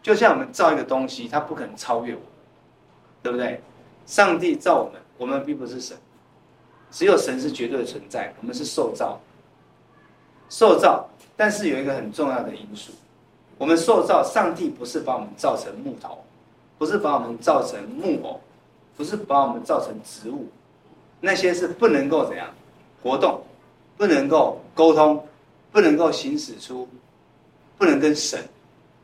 [0.00, 2.28] 就像我们造一个东西，它不可能超越我们，
[3.20, 3.60] 对不对？
[4.06, 5.96] 上帝造我们，我们并不是神，
[6.90, 9.20] 只有神是绝对的存在，我们是受造。
[10.48, 12.92] 受造，但是有一个很重要的因素，
[13.58, 16.16] 我们塑造，上帝不是把我们造成木头，
[16.78, 18.40] 不是把我们造成木偶，
[18.96, 20.46] 不是把我们造成植物，
[21.20, 22.48] 那些是不能够怎样
[23.02, 23.42] 活动，
[23.96, 25.26] 不能够沟通，
[25.72, 26.88] 不能够行使出，
[27.76, 28.42] 不能跟神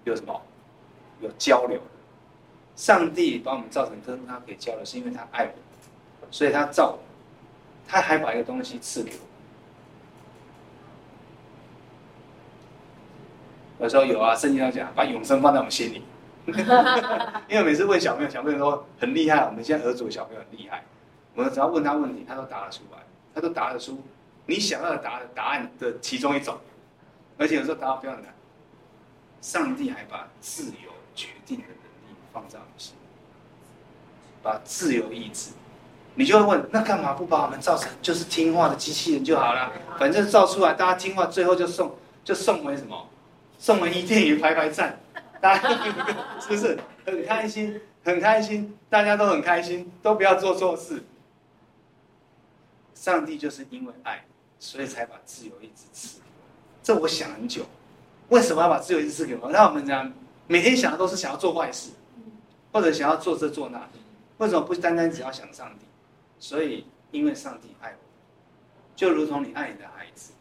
[0.05, 0.41] 有什么？
[1.21, 1.81] 有交流，
[2.77, 5.55] 上帝把我们造成跟他可以交流，是因为他爱我们，
[6.31, 6.99] 所以他造，
[7.89, 9.24] 他还把一个东西赐给我
[13.79, 13.85] 们。
[13.85, 16.03] 有时候有啊，圣经上讲把永生放在我们心里，
[17.49, 20.85] 因为每次问小朋友，小朋友说很厉害，我们现在儿组小朋友很厉害，
[21.35, 22.99] 我们只要问他问题，他都答得出来，
[23.35, 24.03] 他都答得出
[24.47, 26.59] 你想要的答的答案的其中一种，
[27.39, 28.35] 而且有时候答案非常难。
[29.41, 30.95] 上帝还把自由。
[31.17, 32.99] 决定的能力放在我们心里，
[34.43, 35.53] 把自由意志，
[36.17, 39.71] 你就会问：那干嘛不把我们造成就是听话的机器人就好了？
[39.97, 43.09] 反正造出来大家听话，最后就送就送回什么？
[43.65, 45.01] 送回伊甸园排排站，
[45.41, 45.71] 大家
[46.39, 47.81] 是不是很开心？
[48.05, 51.03] 很开心，大家都很开心，都不要做错事。
[52.95, 54.23] 上帝就是因为爱，
[54.59, 56.43] 所以才把自由一直赐给我。
[56.83, 57.65] 这我想很久，
[58.29, 59.51] 为什么要把自由一直赐给我？
[59.51, 60.13] 那我们讲。
[60.47, 61.89] 每天想的都是想要做坏事，
[62.71, 63.81] 或者想要做这做那，
[64.37, 65.87] 为什么不单单只要想上帝？
[66.39, 67.97] 所以，因为上帝爱我，
[68.95, 70.35] 就如同你爱你的孩子。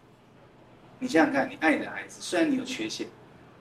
[1.04, 3.08] 你想想看，你爱你的孩子，虽然你有缺陷，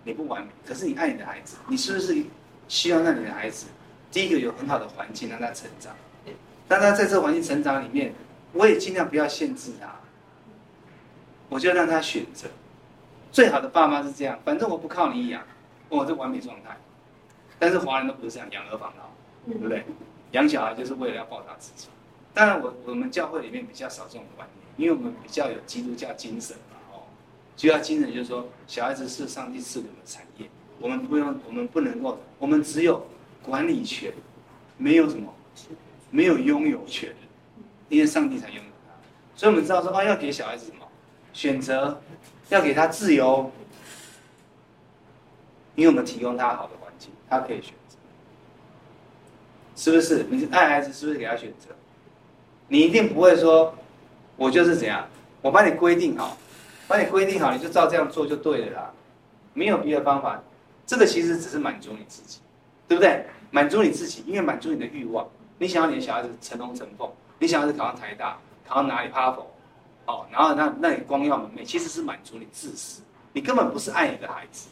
[0.05, 2.25] 你不完美，可是你爱你的孩子，你是不是
[2.69, 3.67] 希望让你的孩子，
[4.13, 5.93] 第一个有很好的环境让他成长？
[6.69, 8.15] 当他在这环境成长里面，
[8.53, 9.93] 我也尽量不要限制他，
[11.49, 12.47] 我就让他选择。
[13.33, 15.43] 最好的爸妈是这样，反正我不靠你养。
[15.89, 16.77] 我这完美状态，
[17.59, 19.11] 但是华人都不是这样，养儿防老，
[19.53, 19.85] 对不对？
[20.31, 21.89] 养小孩就是为了要报答自己。
[22.33, 26.57] 当然，我我们教会里面比较少这种观念，因为我们比较有基督教精神
[27.53, 30.49] 嘛，哦，基督教精神就是说，小孩子是上帝赐给我们的产业，
[30.81, 33.07] 我们不用，我们不能够，我们只有
[33.43, 34.13] 管理权，
[34.77, 35.33] 没有什么，
[36.11, 37.15] 没有拥有权，
[37.89, 38.95] 因为上帝才拥有他。
[39.37, 40.87] 所以我们知道说，啊，要给小孩子什么
[41.33, 42.01] 选择，
[42.49, 43.51] 要给他自由。
[45.75, 47.97] 因为我们提供他好的环境，他可以选择，
[49.75, 50.23] 是不是？
[50.31, 51.75] 你爱孩子，是不是给他选择？
[52.69, 53.75] 你一定不会说，
[54.37, 55.09] 我就是怎样，
[55.41, 56.37] 我把你规定好，
[56.93, 58.93] 把你规定好，你就照这样做就对了啦，
[59.55, 60.39] 没有别的方法。
[60.87, 62.39] 这个其实只是满足你自己，
[62.87, 63.25] 对不对？
[63.51, 65.27] 满足你自己，因为满足你的欲望。
[65.57, 68.37] 你想要你的小孩子成龙成凤，你想要是考上台大，
[68.69, 69.51] 考上哪里哈佛，
[70.05, 73.01] 哦，然后那那你光耀门楣，其实是满足你自私，
[73.33, 74.69] 你根本不是爱你的孩子。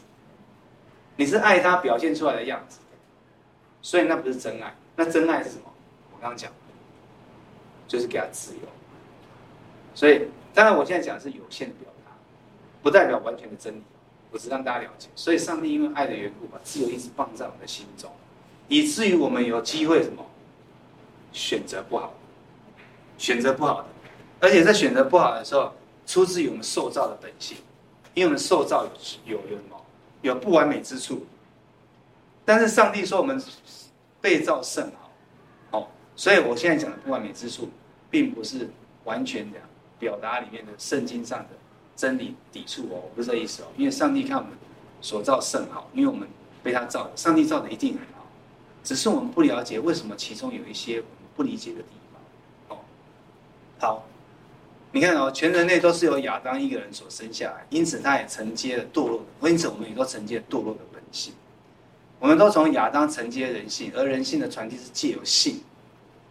[1.17, 2.81] 你是爱他表现出来的样子，
[3.81, 4.75] 所以那不是真爱。
[4.95, 5.63] 那真爱是什么？
[6.13, 6.53] 我刚刚讲，
[7.89, 8.61] 就是给他自由。
[9.95, 11.75] 所以，当然我现在讲的是有限的，
[12.83, 13.83] 不代表完全的真理。
[14.33, 15.09] 我只让大家了解。
[15.17, 18.11] 所以，上帝因为爱的缘故，把自由意志放在我们的心中，
[18.69, 20.25] 以至于我们有机会什么？
[21.33, 22.15] 选择不好，
[23.19, 23.89] 选择不好的，
[24.41, 25.73] 而且在选择不好的时候，
[26.07, 27.57] 出自于我们受造的本性，
[28.15, 28.85] 因为我们受造
[29.25, 29.77] 有有有什么？
[30.23, 31.25] 有不完美之处，
[32.45, 33.41] 但是上帝说我们
[34.21, 37.69] 被造甚好，哦，所以我现在讲的不完美之处，
[38.11, 38.69] 并不是
[39.05, 39.59] 完全的
[39.99, 41.49] 表达里面的圣经上的
[42.01, 44.53] 真理抵触哦，不是这意思哦，因为上帝看我们
[45.03, 46.27] 所造甚好，因为我们
[46.63, 48.25] 被他造，上帝造的一定很好，
[48.83, 52.81] 只是我们不了解为什么其中有一些我们不理解的地方，哦，
[53.79, 54.07] 好。
[54.93, 61.35] 你看哦，全人类都是由亚当一个人所生下来，因此他也承接了堕落的，因此我们也都承接了堕落的本性。
[62.19, 65.61] 我们都从亚当承接人性，而人性的传递是借由性。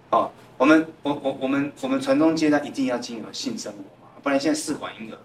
[0.10, 5.18] 哦，我们我我我们我们传宗接代一定要经由性生活嘛，不然现在试管婴儿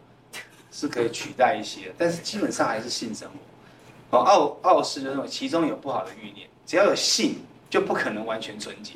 [0.77, 3.29] 是可以取代一些，但是基本上还是性生
[4.11, 4.19] 活。
[4.19, 7.37] 哦，奥奥斯就认为其中有不好的欲念，只要有性
[7.71, 8.95] 就不可能完全纯洁。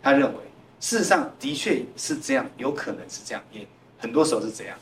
[0.00, 0.38] 他认为
[0.78, 3.66] 事实上的确是这样，有可能是这样也。
[3.98, 4.78] 很多时候是这样，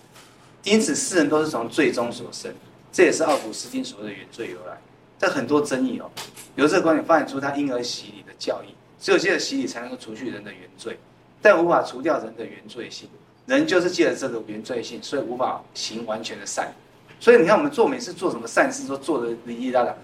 [0.64, 2.55] 因此世人都是从罪中所生，
[2.92, 4.76] 这也是奥古斯丁所谓的原罪由来。
[5.18, 6.11] 这很多争议哦，
[6.57, 10.99] 由这个观点发展出他婴儿洗礼的教义，只有借着洗礼才能够除去人的原罪，
[11.40, 13.09] 但无法除掉人的原罪性。
[13.47, 16.72] 人就是借着这个原罪性，所以无法行完全的善。
[17.20, 19.95] 所以你看，我们做每次做什么善事都做的哩哩啦啦，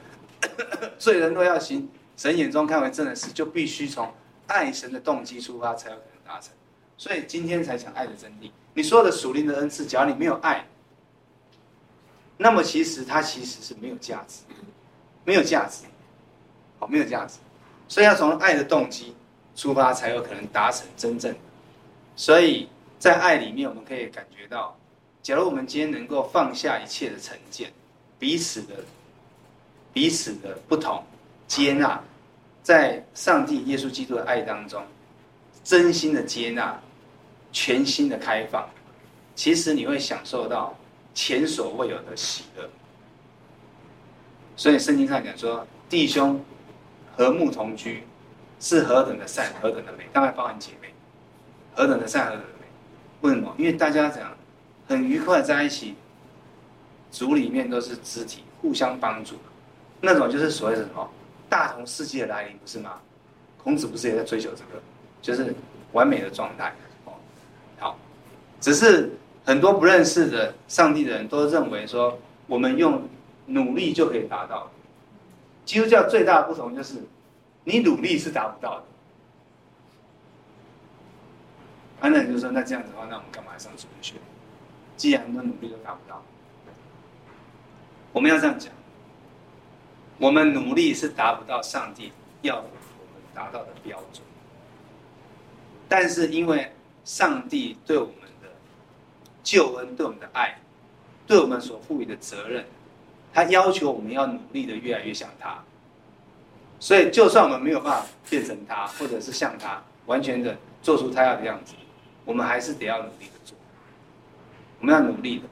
[0.99, 4.13] 罪人都要行，神眼中看为正的事，就必须从
[4.47, 6.53] 爱神的动机出发，才有可能达成。
[6.97, 8.51] 所以今天才讲爱的真谛。
[8.75, 10.67] 你说的属灵的恩赐，只要你没有爱，
[12.37, 14.43] 那么其实它其实是没有价值，
[15.25, 15.85] 没有价值，
[16.79, 17.39] 好，没有价值。
[17.89, 19.15] 所以要从爱的动机
[19.57, 21.39] 出发，才有可能达成真正的。
[22.15, 22.69] 所以
[23.01, 24.79] 在爱里面，我们可以感觉到，
[25.23, 27.73] 假如我们今天能够放下一切的成见，
[28.19, 28.75] 彼此的
[29.93, 31.03] 彼此的不同
[31.49, 32.01] 接纳，
[32.63, 34.85] 在上帝耶稣基督的爱当中，
[35.65, 36.79] 真心的接纳，
[37.51, 38.69] 全新的开放，
[39.35, 40.77] 其实你会享受到
[41.15, 42.69] 前所未有的喜乐。
[44.57, 46.41] 所以圣经上讲说，弟兄。
[47.17, 48.03] 和睦同居
[48.61, 50.89] 是何等的善，何等的美，当然包含姐妹，
[51.75, 52.60] 何等的善，何等的美。
[53.21, 53.55] 为什么？
[53.59, 54.33] 因为大家讲
[54.89, 55.95] 很愉快在一起，
[57.11, 59.37] 组里面都是肢体，互相帮助，
[60.01, 61.09] 那种就是所谓的什么
[61.49, 63.01] 大同世界的来临，不是吗？
[63.63, 64.83] 孔子不是也在追求这个，
[65.21, 65.55] 就是
[65.93, 66.73] 完美的状态。
[67.05, 67.13] 哦，
[67.79, 67.99] 好，
[68.61, 69.11] 只是
[69.45, 73.03] 很多不认识的上帝的人都认为说，我们用
[73.47, 74.71] 努力就可以达到。
[75.67, 76.95] 基督教最大的不同就是，
[77.65, 78.85] 你努力是达不到的。
[82.01, 84.15] 安德就说：“那这样子的话，那我们干嘛上主日学？
[84.97, 86.23] 既然很多努力都达不到，
[88.13, 88.73] 我们要这样讲，
[90.19, 92.71] 我们努力是达不到上帝要我们
[93.35, 94.25] 达到的标准。
[95.89, 96.73] 但是因为
[97.05, 98.49] 上帝对我们的
[99.43, 100.59] 救恩、对我们的爱、
[101.27, 102.67] 对我们所赋予的责任。”
[103.33, 105.63] 他要求我们要努力的越来越像他，
[106.81, 111.75] 所以就算我们没有办法变成他，或者是像他，完全的做出他要的样子，
[112.31, 113.59] 我们还是得要努力的做。
[114.79, 115.49] 我们要努力的，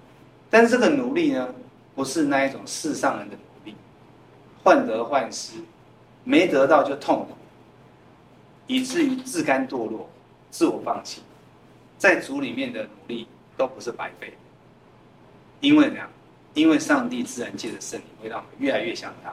[0.48, 1.52] 但是这个努力呢，
[1.96, 3.74] 不是那一种世上人的努力，
[4.62, 5.54] 患得患失，
[6.22, 7.36] 没得到就痛苦，
[8.68, 10.08] 以至于自甘堕落、
[10.52, 11.20] 自我放弃，
[11.98, 13.26] 在主里面的努力
[13.56, 14.32] 都不是白费，
[15.58, 15.98] 因为呢？
[16.54, 19.32] 因为上帝自然界的圣灵会让我们越来越像他，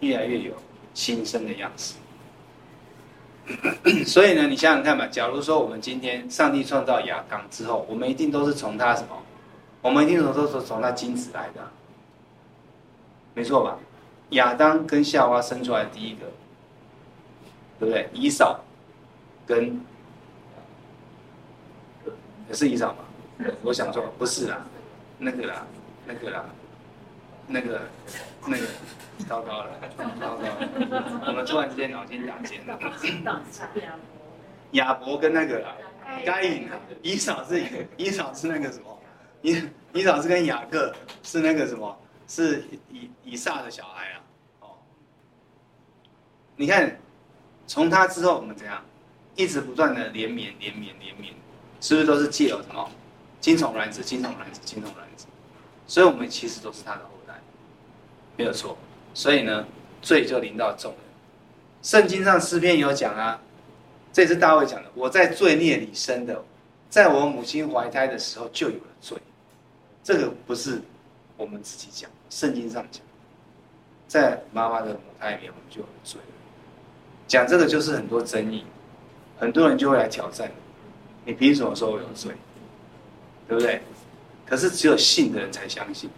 [0.00, 0.52] 越来越有
[0.92, 1.94] 新生的样式。
[4.06, 9.08] 所以呢，你想想看吧，假如说我们今天上帝创造亚当之后，我们一定都是从他什么？
[9.82, 11.60] 我们一定都是从他精子来的，
[13.34, 13.78] 没错吧？
[14.30, 16.26] 亚当跟夏娃生出来的第一个，
[17.78, 18.08] 对不对？
[18.12, 18.60] 以扫
[19.46, 19.80] 跟
[22.48, 23.04] 也是以扫吧？
[23.62, 24.64] 我想说不是啦，
[25.18, 25.66] 那个啦。
[26.06, 26.44] 那个啦，
[27.46, 27.82] 那个，
[28.46, 28.66] 那个，
[29.28, 32.78] 糟糕了，糟糕了，我们突然之间脑筋打结了。
[34.72, 35.76] 亚伯跟那个啦，
[36.24, 37.62] 该隐啊，以扫是
[37.96, 38.98] 以扫是那个什么？
[39.42, 41.96] 以以扫是跟雅各是那个什么？
[42.26, 44.20] 是以以撒的小孩啊。
[44.60, 44.68] 哦，
[46.56, 46.98] 你看，
[47.66, 48.82] 从他之后我们怎样，
[49.36, 51.34] 一直不断的连绵连绵连绵，
[51.80, 52.90] 是不是都是借由什么？
[53.40, 55.26] 金虫卵子，金虫卵子，金虫卵子。
[55.86, 57.02] 所以，我们其实都是他的
[58.36, 58.76] 没有错。
[59.12, 59.66] 所以呢，
[60.02, 61.00] 罪就临到众人。
[61.82, 63.40] 圣经上诗篇有讲啊，
[64.12, 66.42] 这是大卫讲的：“我在罪孽里生的，
[66.88, 69.16] 在我母亲怀胎的时候就有了罪。”
[70.02, 70.80] 这个不是
[71.36, 73.02] 我们自己讲，圣经上讲，
[74.08, 76.20] 在妈妈的母胎里面我们就有了罪。
[77.26, 78.64] 讲这个就是很多争议，
[79.38, 80.50] 很多人就会来挑战
[81.24, 82.32] 你：你凭什么说我有罪？
[83.46, 83.80] 对不对？
[84.46, 86.10] 可是只有信的人才相信，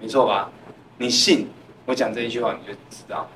[0.00, 0.50] 没错吧？
[0.98, 1.48] 你信
[1.86, 3.28] 我讲这一句话，你就知道，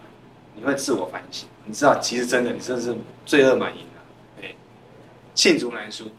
[0.54, 2.94] 你会自我反省，你知道其实真的你真的是
[3.24, 4.42] 罪恶满盈的。
[4.42, 4.56] 对，
[5.34, 6.10] 罄竹难书。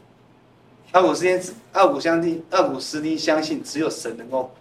[0.94, 4.54] 奥古斯丁，奥古相丁，奥古斯丁相信只有神能够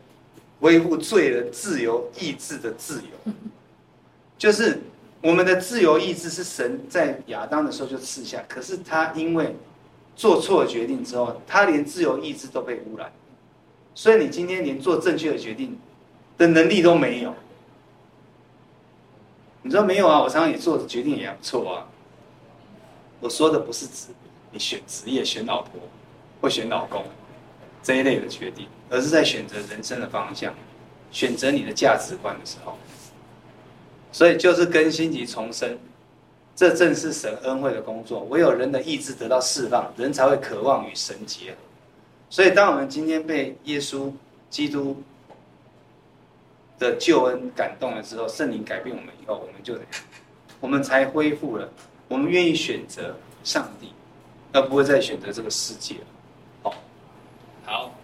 [0.61, 3.33] 维护罪人自由意志的自由，
[4.37, 4.81] 就是
[5.21, 9.55] 我们的自由意志是神在亚当的时候就赐下，可是他因为
[10.17, 13.13] 做错了决定之后，他连自由意志都被污染。
[13.95, 15.79] 所以你今天连做正确的决定
[16.43, 17.33] 的能力都没有，
[19.63, 20.21] 你说没有啊？
[20.21, 21.87] 我常常也做的决定也不错啊。
[23.21, 24.09] 我说的不是指
[24.51, 25.81] 你选职业、选老婆
[26.41, 27.05] 或选老公
[27.81, 30.53] 这一类的决定，而是在选择人生的方向、
[31.13, 32.77] 选择你的价值观的时候。
[34.11, 35.79] 所以就是更新及重生，
[36.57, 38.25] 这正是神恩惠的工作。
[38.25, 41.57] 唯有人的意志得到释放，人才会渴望与神结合。
[42.29, 44.11] 所以，当我们今天被耶稣
[44.51, 45.01] 基督
[46.83, 49.79] 的救恩感动了之后，圣灵改变我们以后，我们就？
[50.61, 51.69] 我们才恢复了，
[52.07, 53.93] 我们愿意选择上帝，
[54.53, 56.07] 而不会再选择这个世界了。
[56.63, 56.75] 好，
[57.65, 57.95] 好，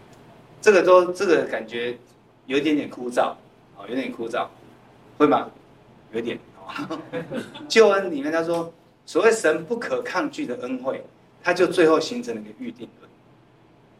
[0.60, 1.96] 这个都这个感觉
[2.46, 3.34] 有一点点枯燥，
[3.76, 4.48] 哦，有点枯燥，
[5.16, 5.48] 会吗？
[6.12, 6.36] 有点。
[6.66, 6.98] 哦、
[7.68, 8.72] 救恩里面他说，
[9.06, 11.04] 所谓神不可抗拒的恩惠，
[11.42, 13.10] 他就最后形成了一个预定论。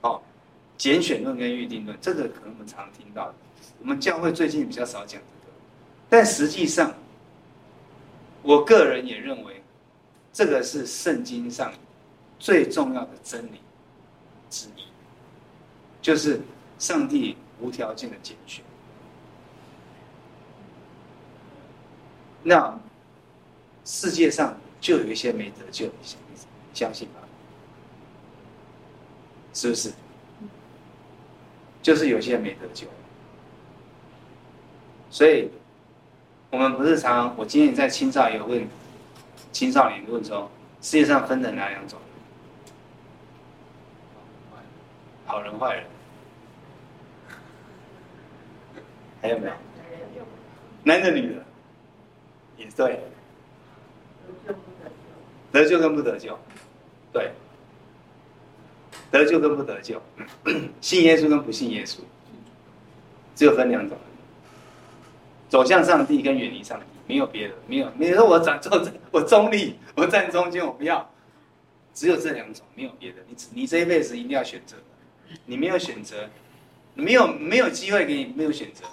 [0.01, 0.20] 哦，
[0.76, 3.33] 拣选论跟预定论，这个可能我们常听到，
[3.81, 5.53] 我们教会最近比较少讲这个，
[6.09, 6.95] 但实际上，
[8.43, 9.62] 我个人也认为，
[10.33, 11.72] 这个是圣经上
[12.39, 13.61] 最重要的真理
[14.51, 14.85] 之一，
[16.03, 16.41] 就是
[16.79, 18.64] 上帝无条件的拣选。
[22.43, 22.79] 那
[23.85, 25.89] 世界上就有一些没得救，
[26.74, 27.20] 相信吧？
[29.55, 29.93] 是不是？
[31.83, 32.87] 就是有些没得救。
[35.11, 35.51] 所以，
[36.51, 38.69] 我们不是常常，我今天在青少年问
[39.53, 40.51] 青少年问说，
[40.81, 41.99] 世界上分成哪两种？
[45.27, 45.85] 好人坏人，
[49.21, 49.53] 还有没有？
[50.85, 51.45] 男的女的？
[52.57, 53.01] 也对，
[55.53, 56.39] 得救跟不得救，
[57.13, 57.33] 对，
[59.11, 60.01] 得救跟不得救，
[60.81, 61.99] 信耶稣跟不信耶稣，
[63.35, 63.99] 只有分两种，
[65.49, 68.70] 走向上帝跟远离上帝，没有别的，没有，你说我站中，
[69.11, 71.11] 我中立，我站中间，我不要，
[71.94, 74.76] 只有这两种，没有别的，你你这一辈子一定要选择，
[75.46, 76.28] 你没有选择，
[76.94, 78.84] 没有没有机会给你没有选择，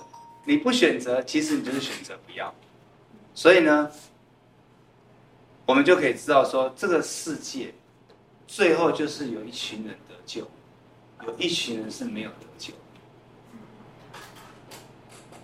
[0.45, 2.53] 你不选择，其实你就是选择不要。
[3.33, 3.91] 所以呢，
[5.65, 7.73] 我们就可以知道说，这个世界
[8.47, 10.47] 最后就是有一群人得救，
[11.27, 12.73] 有一群人是没有得救。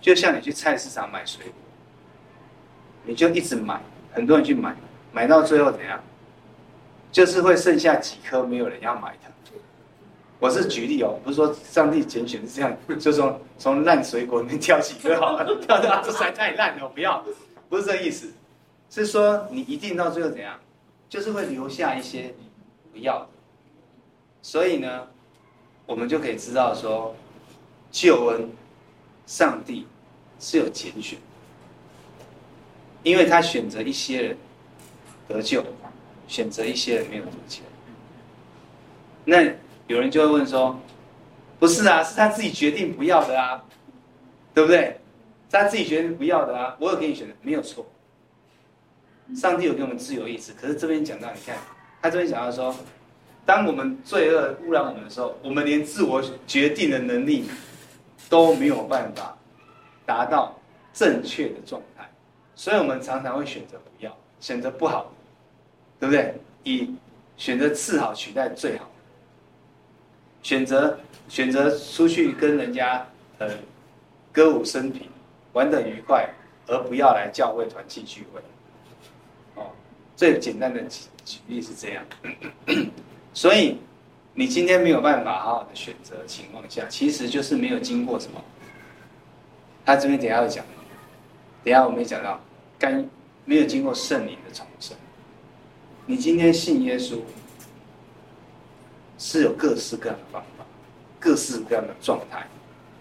[0.02, 1.54] 就像你去菜市场买水果，
[3.04, 3.80] 你就一直买，
[4.12, 4.76] 很多人去买，
[5.12, 5.98] 买到最后怎样？
[7.10, 9.32] 就是会剩下几颗没有人要买的。
[10.40, 17.24] 我是举例哦，不是说上帝拣选是这样，就说从烂水果里面挑几颗好了，挑的这实在太烂了，我不要。
[17.68, 18.32] 不是这意思，
[18.90, 20.58] 是说你一定到最后怎样，
[21.08, 22.34] 就是会留下一些
[22.92, 23.28] 不要的。
[24.42, 25.06] 所以呢，
[25.86, 27.14] 我们就可以知道说，
[27.92, 28.50] 救恩，
[29.32, 29.86] 上帝
[30.38, 31.18] 是有拣选，
[33.02, 34.36] 因为他选择一些人
[35.26, 35.64] 得救，
[36.28, 37.62] 选择一些人没有得救。
[39.24, 39.42] 那
[39.86, 40.78] 有人就会问说，
[41.58, 43.64] 不是啊，是他自己决定不要的啊，
[44.52, 45.00] 对不对？
[45.50, 47.90] 他自己决定不要的啊，我有给你选择，没有错。
[49.34, 51.56] 上帝有给我们自由意志，可是这边讲到，你看，
[52.02, 52.76] 他这边讲到说，
[53.46, 57.46] 当我们罪恶污染我们的时候，我们连自我决定的能力
[58.32, 59.36] 都没有办法
[60.06, 60.58] 达到
[60.94, 62.10] 正确的状态，
[62.54, 65.12] 所以我们常常会选择不要，选择不好，
[66.00, 66.34] 对不对？
[66.64, 66.94] 以
[67.36, 68.90] 选择次好取代最好，
[70.42, 73.06] 选择选择出去跟人家
[73.36, 73.50] 呃
[74.32, 75.06] 歌舞升平。
[75.52, 76.26] 玩得愉快，
[76.66, 78.40] 而不要来教会团契聚会。
[79.56, 79.70] 哦，
[80.16, 82.02] 最简单的举举例是这样。
[83.34, 83.76] 所以，
[84.34, 88.42] 你今天没有办法好好的选择情况下，其实就是没有经过什么。
[89.84, 90.64] 他这边等下会讲，
[91.62, 92.40] 等下我没讲到，
[92.78, 93.08] 干
[93.44, 94.96] 没有经过圣灵的重生。
[96.06, 97.18] 你今天信耶稣，
[99.18, 100.64] 是有各式各样的方法，
[101.20, 102.46] 各式各样的状态。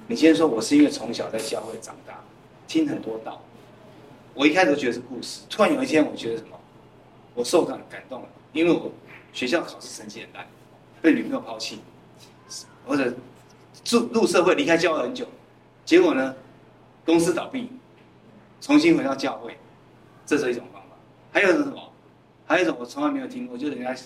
[0.08, 2.20] 你今天说我是因为从小在教会长大。
[2.68, 3.42] 听很多道，
[4.34, 5.42] 我一开始都觉得是故事。
[5.50, 6.58] 突然有一天，我觉得什么？
[7.36, 8.92] 我受感感动了，因为我
[9.34, 10.48] 学校考试成绩很烂，
[11.02, 11.80] 被女朋友抛弃，
[12.86, 13.14] 或者
[13.89, 15.28] 入入社会离开教会很久，
[15.84, 16.36] 结果呢，
[17.06, 17.70] 公司倒闭，
[18.60, 19.58] 重新回到教会，
[20.26, 20.89] 这是一种方法。
[21.32, 21.91] 还有一种什么？
[22.45, 24.02] 还有一种我从来没有听过，就是人家，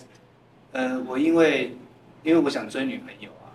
[0.72, 1.76] 呃，我因为
[2.22, 3.52] 因为我想追女朋友啊，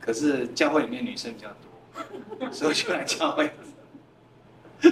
[0.00, 3.50] 可是教会里面女生比较多， 所以就来教会。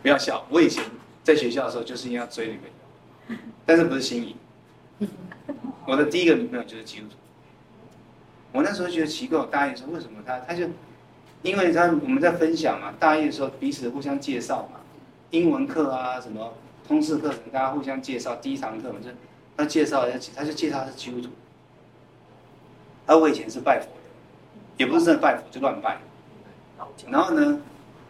[0.00, 0.84] 不要笑，我以前
[1.24, 4.36] 在学校的时候就是因为要追女朋友，但是不是心仪。
[5.88, 7.14] 我的第一个女朋友就是基督徒。
[8.52, 10.68] 我那时候觉得奇怪，我大一的时候为什么他他就，
[11.40, 14.80] 因为他我们在分享嘛，大一的时候彼此互相介绍嘛，
[15.30, 16.52] 英文课啊什么
[16.86, 18.36] 通识课程，大家互相介绍。
[18.36, 19.08] 第一堂课嘛就
[19.56, 20.04] 他介绍，
[20.36, 21.30] 他就介绍他是基督徒。
[23.06, 24.02] 而我以前是拜佛的，
[24.76, 25.96] 也不是真的拜佛，就乱拜。
[27.10, 27.58] 然后呢，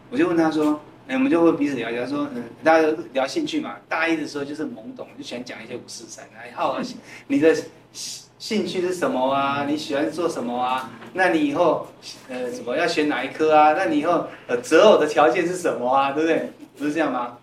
[0.09, 0.81] 我就问他说。
[1.09, 3.77] 哎，我们就会彼此聊聊，说，嗯，大家聊兴趣嘛。
[3.89, 6.23] 大一的时候就是懵懂，就喜欢讲一些五四三。
[6.37, 6.79] 哎，好，
[7.25, 7.57] 你的
[7.91, 9.65] 兴趣是什么啊？
[9.67, 10.87] 你喜欢做什么啊？
[11.11, 11.87] 那你以后，
[12.29, 13.73] 呃，什么要选哪一科啊？
[13.73, 16.11] 那你以后，呃，择偶的条件是什么啊？
[16.11, 16.51] 对不对？
[16.77, 17.35] 不是这样吗？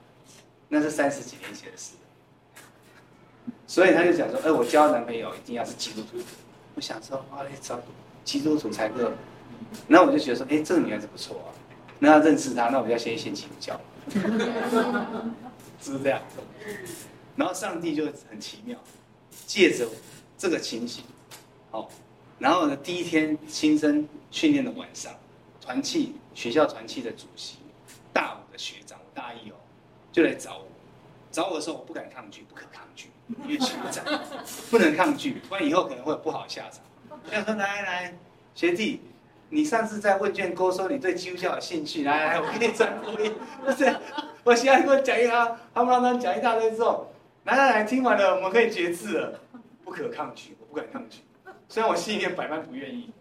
[0.69, 1.95] 那是三十几年前的事。
[3.67, 6.23] 所以他就讲说，哎，我交男朋友一定要是基督徒。
[6.77, 7.81] 我想说，哇，你找
[8.23, 9.11] 基督徒才够
[9.89, 11.51] 然后我就觉得说，哎，这个女孩子不错啊，
[11.99, 13.79] 那要认识他，那我就要先先请教，
[14.11, 14.21] 是
[15.93, 16.21] 不是这样？
[17.37, 18.79] 然后上帝就很奇妙，
[19.47, 19.87] 借着
[20.39, 21.05] 这个情形，
[21.71, 21.89] 好，
[22.39, 25.13] 然后呢，第一天新生训练的晚上，
[25.61, 27.59] 团契学校团契的主席，
[28.13, 29.55] 大五的学长，大一哦，
[30.13, 30.67] 就来找我，
[31.31, 33.11] 找我的时候我不敢抗拒，不可抗拒，
[33.45, 34.05] 因为学长
[34.71, 36.81] 不能抗拒，不然以后可能会有不好下场。
[37.31, 38.15] 要说来来，
[38.55, 39.01] 学弟，
[39.49, 43.33] 你上次在问卷勾说你对基督教有兴趣，来来，我给你转福音，
[43.65, 43.97] 不是，
[44.43, 47.13] 我现在给我讲一下，他们让他讲一大堆之后。
[47.45, 49.41] 来来来，听完了，我们可以决志了。
[49.85, 51.21] 不可抗拒，我不敢抗拒。
[51.69, 53.13] 虽然我心里面百般不愿意，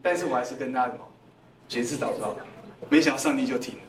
[0.00, 1.00] 但是我还是跟他什么
[1.68, 2.34] 决志祷告。
[2.88, 3.80] 没想到上帝就听了。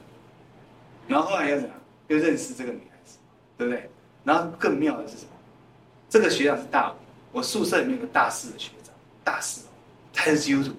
[1.08, 1.78] 然后后来又怎样？
[2.10, 3.18] 又认识这个女孩子，
[3.58, 3.90] 对不对？
[4.26, 5.30] 然后更妙的是什么？
[6.10, 6.96] 这个学长是大五，
[7.32, 8.94] 我宿舍里面有个大四的学长，
[9.24, 9.66] 大四，
[10.14, 10.76] 他是基督徒。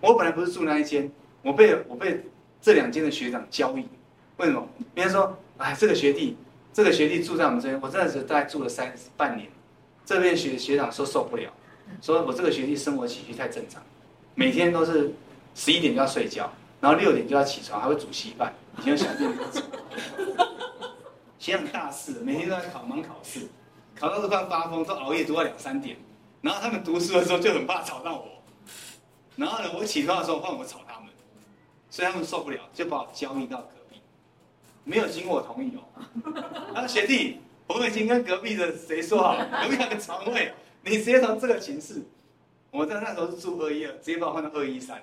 [0.00, 1.10] 我本来不是住那一间，
[1.42, 2.22] 我被我被
[2.60, 3.86] 这两间的学长交易。
[4.38, 4.66] 为什么？
[4.94, 6.36] 别人说，哎，这个学弟。
[6.72, 9.48] 这个学弟住在我们这边，我真的是大概住了三半年。
[10.04, 11.52] 这边学学长说受不了，
[12.00, 13.82] 说我这个学弟生活起居太正常，
[14.36, 15.12] 每天都是
[15.54, 16.48] 十一点就要睡觉，
[16.80, 19.60] 然后六点就要起床，还会煮稀饭，以前有小便不子。
[21.40, 23.48] 学长大四，每天都在考忙考试，
[23.98, 25.96] 考到都快发疯，都熬夜读到两三点。
[26.40, 28.39] 然后他们读书的时候就很怕吵到我，
[29.40, 31.08] 然后呢，我起床的时候换我吵他们，
[31.88, 34.02] 所以他们受不了，就把我交易到隔壁。
[34.84, 36.04] 没有经过我同意哦。
[36.74, 40.52] 他 说：“学弟，我们已经跟隔壁的谁说好了，隔壁那个床位，
[40.84, 42.02] 你直接从这个寝室，
[42.70, 45.02] 我在那时候是住二一二，直接把我换到二一三。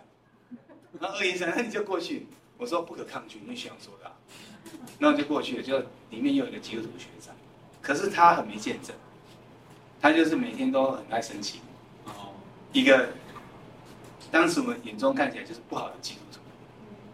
[1.00, 2.28] 然后二一三，那你就过去。
[2.60, 4.12] 我说不可抗拒，你学长说的。
[5.00, 5.80] 那我就过去了，就
[6.12, 7.34] 里面又有一个基督徒学长，
[7.82, 8.96] 可是他很没见证，
[10.00, 11.62] 他就是每天都很爱生气。
[12.06, 12.34] 哦，
[12.72, 13.10] 一个
[14.32, 16.40] 当时我们眼中看起来就是不好的基督徒，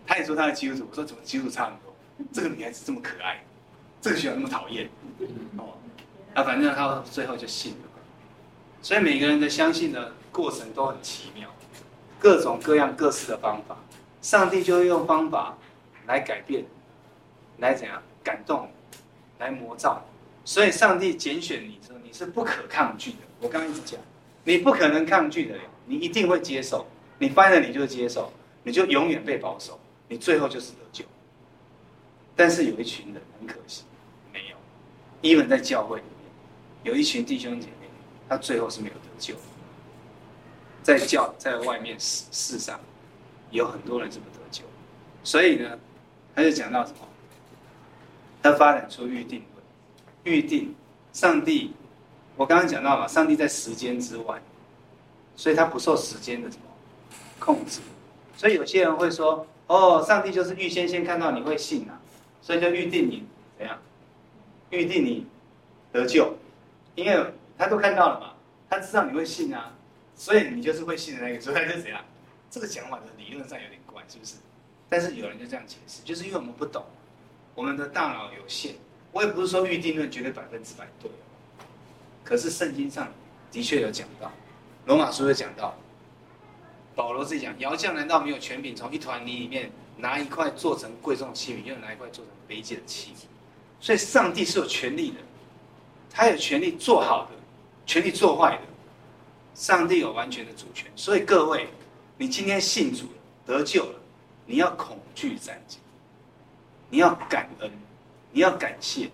[0.06, 0.88] 他也说他的基督徒。
[0.90, 1.94] 我说怎么基督徒差很多？”
[2.32, 3.44] 这个女孩子这么可爱，
[4.00, 4.90] 这个学长那么讨厌，
[5.58, 5.74] 哦，
[6.34, 7.78] 啊，反正他最后就信了。
[8.82, 11.50] 所以每个人的相信的过程都很奇妙，
[12.20, 13.78] 各种各样各式的方法，
[14.22, 15.58] 上帝就会用方法
[16.06, 16.66] 来改变，
[17.58, 18.70] 来怎样感动，
[19.40, 20.06] 来模造。
[20.46, 23.18] 所以上帝拣选你之后，你是不可抗拒的。
[23.40, 24.00] 我刚刚一直讲，
[24.44, 25.56] 你不可能抗拒的，
[25.86, 26.86] 你一定会接受。
[27.24, 31.06] 你翻了，你就接受，你就永远被保守，你最后就是得救。
[32.36, 33.84] 但是有一群人很可惜，
[34.34, 34.58] 没有。
[35.22, 37.88] 因为在教会里面，有一群弟兄姐妹，
[38.28, 39.36] 他最后是没有得救。
[40.82, 42.78] 在教在外面世世上，
[43.52, 44.66] 有很多人是不得救。
[45.24, 45.80] 所以呢，
[46.36, 46.98] 他就讲到什么？
[48.42, 50.76] 他发展出预定论，预定
[51.14, 51.74] 上帝。
[52.36, 54.42] 我刚刚讲到了，上帝在时间之外，
[55.38, 56.64] 所以他不受时间的什么
[57.44, 57.82] 控制。
[58.38, 62.00] 所以有些人会说：“哦，上帝就是预先先看到你会信啊。”
[62.42, 63.26] 所以就预定你
[63.58, 63.78] 怎样？
[64.70, 65.26] 预定你
[65.92, 66.36] 得救，
[66.96, 68.34] 因为他都看到了嘛，
[68.70, 69.74] 他知道你会信啊，
[70.16, 71.42] 所以你就是会信的那个。
[71.42, 72.02] 所以他就怎样？
[72.50, 74.36] 这个讲法的理论上有点怪，是不是？
[74.90, 76.84] 但是有人就这样解释，就是因为我们不懂，
[77.56, 78.76] 我们的大脑有限。
[79.12, 81.10] 我也不是说预定论绝对百分之百对，
[82.24, 83.12] 可是圣经上
[83.52, 84.32] 的确有讲到，
[84.86, 85.78] 罗马书有讲到，
[86.96, 89.72] 保罗自己讲，窑匠难道没有权柄从一团泥里面？
[89.96, 93.26] 拿一块做成贵重器皿，又拿一块做成卑贱的器皿，
[93.80, 95.18] 所以上帝是有权利的，
[96.10, 97.32] 他有权利做好的，
[97.86, 98.62] 权利做坏的，
[99.54, 100.92] 上帝有完全的主权。
[100.96, 101.68] 所以各位，
[102.18, 103.12] 你今天信主了，
[103.46, 104.00] 得救了，
[104.48, 105.76] 你要恐惧战兢，
[106.90, 107.72] 你要感恩，
[108.32, 109.08] 你要感谢。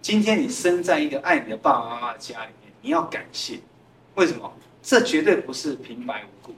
[0.00, 3.58] 今天你生在一个爱你的爸爸妈妈的家里面，你要感谢。
[4.14, 4.50] 为什么？
[4.80, 6.54] 这绝对不是平白无故。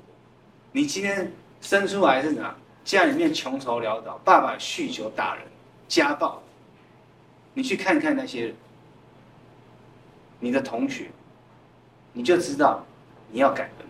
[0.76, 2.54] 你今天生出来是怎样？
[2.84, 5.42] 家里面穷愁潦倒，爸爸酗酒打人，
[5.88, 6.42] 家暴。
[7.54, 8.54] 你去看看那些，
[10.38, 11.10] 你的同学，
[12.12, 12.84] 你就知道
[13.32, 13.86] 你要感恩。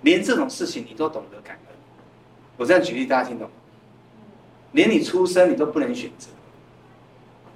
[0.00, 1.76] 连这种事情你都懂得感恩，
[2.56, 3.54] 我这样举例大家听懂吗？
[4.72, 6.30] 连你出生你都不能选择。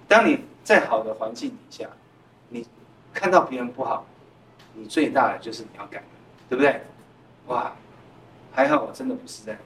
[0.07, 1.89] 当你在好的环境底下，
[2.51, 2.67] 你
[3.15, 4.05] 看到别人不好，
[4.75, 6.09] 你最大的就是你要感恩，
[6.51, 6.83] 对不对？
[7.47, 7.75] 哇，
[8.61, 9.61] 还好我真的不是这样。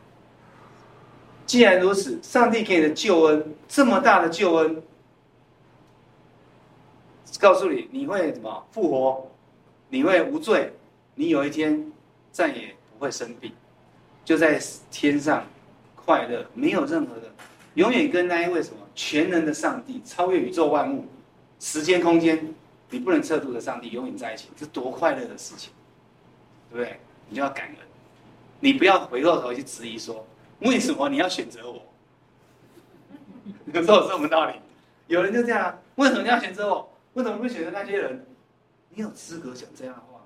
[1.45, 4.83] 既然如此，上帝给你的救恩这么大的救恩，
[7.41, 9.31] 告诉你你会怎么复活，
[9.89, 10.73] 你会无罪，
[11.17, 11.93] 你有一天
[12.31, 13.53] 再也不会生病，
[14.25, 15.45] 就在天上
[15.97, 17.31] 快乐，没有任何的，
[17.75, 21.05] 永远跟那一位什么全能的上帝，超越宇宙万物、
[21.59, 22.55] 时间空间，
[22.91, 25.73] 你不能测度的上帝永远在一起，这多快乐的事情，
[26.71, 27.01] 对不对？
[27.29, 27.77] 你就要感恩，
[28.65, 30.27] 你不要回过头去质疑说，
[30.61, 31.83] 为什么你要选择我？
[33.67, 34.55] 有时候有这么道理，
[35.07, 36.91] 有人就这样，为什么你要选择我？
[37.13, 38.25] 为什么不选择那些人？
[38.89, 40.25] 你有资格讲这样的话吗？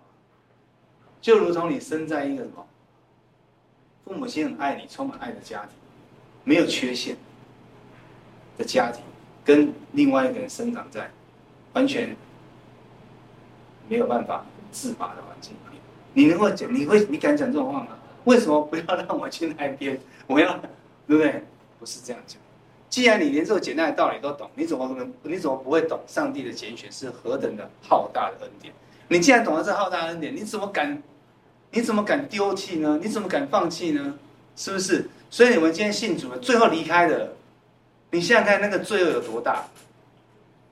[1.20, 2.64] 就如同你生在一个什么，
[4.05, 5.70] 父母亲很爱你、充满爱的家庭，
[6.45, 7.16] 没有缺陷
[8.57, 9.03] 的家庭，
[9.45, 11.11] 跟另外一个人生长在
[11.72, 12.14] 完全
[13.89, 15.82] 没有办法自拔的环境里面，
[16.12, 16.72] 你能够讲？
[16.72, 17.05] 你会？
[17.07, 17.98] 你敢讲这种话吗？
[18.29, 19.99] 为什么不要让我去那边？
[20.29, 20.53] 我要，
[21.07, 21.43] 对不对？
[21.79, 22.39] 不是这样讲。
[22.91, 25.11] 既然你连这个简单的道理都懂，你怎么能？
[25.22, 28.74] 你怎么不会懂上帝的拣选是何等的浩大的恩典？
[29.09, 31.03] 你既然懂得这浩大的恩典，你怎么敢？
[31.70, 32.99] 你怎么敢丢弃呢？
[33.03, 34.14] 你怎么敢放弃呢？
[34.57, 35.09] 是不是？
[35.31, 37.33] 所以你们今天信主了，最后离开的，
[38.11, 39.64] 你想想看那个罪恶有多大？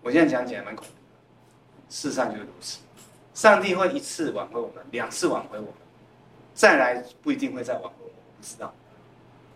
[0.02, 1.00] 我现在讲起来蛮恐怖的。
[1.88, 2.78] 事实上就是如此，
[3.32, 5.72] 上帝会一次挽回我们，两次挽回我们，
[6.56, 8.74] 再来不一定会再挽回我们，不知道。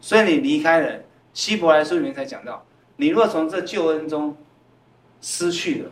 [0.01, 1.01] 所以你离开了。
[1.33, 4.37] 希伯来书里面才讲到，你若从这救恩中
[5.21, 5.91] 失去了，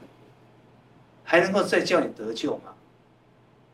[1.22, 2.74] 还能够再叫你得救吗？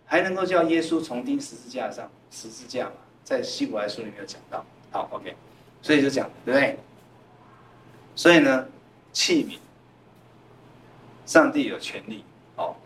[0.04, 2.92] 还能够叫耶稣重钉十字架上十字架吗？
[3.24, 4.64] 在希伯来书里面有讲到。
[4.90, 5.34] 好，OK，
[5.80, 6.78] 所以就讲，对不对？
[8.14, 8.68] 所以呢，
[9.12, 9.58] 器皿，
[11.24, 12.22] 上帝有权利，
[12.56, 12.76] 哦，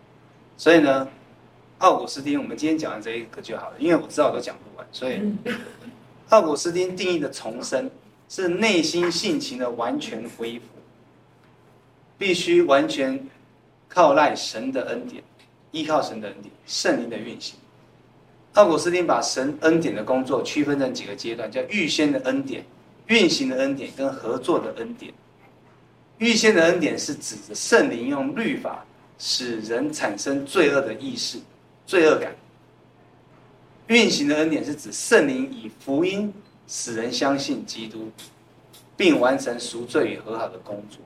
[0.56, 1.08] 所以呢，
[1.78, 5.20] 奥古斯丁，我们今天讲完这一个就好了，因为我知道我都讲不完，所以
[6.30, 7.90] 奥古斯丁定义的重生。
[8.30, 10.64] 是内心性情的完全恢复，
[12.18, 13.26] 必须完全
[13.88, 15.22] 靠赖神的恩典，
[15.70, 17.58] 依靠神的恩典，圣灵的运行。
[18.52, 22.62] 奥古斯丁把神恩典的工作区分成几个阶段，叫预先的恩典、
[23.06, 25.10] 运行的恩典跟合作的恩典。
[26.18, 28.84] 预先的恩典是指着圣灵用律法
[29.18, 31.38] 使人产生罪恶的意识、
[31.88, 32.36] 罪恶感。
[33.88, 36.32] 运行的恩典是指圣灵以福音。
[36.70, 38.10] 使人相信基督，
[38.94, 41.00] 并完成赎罪与和好的工作，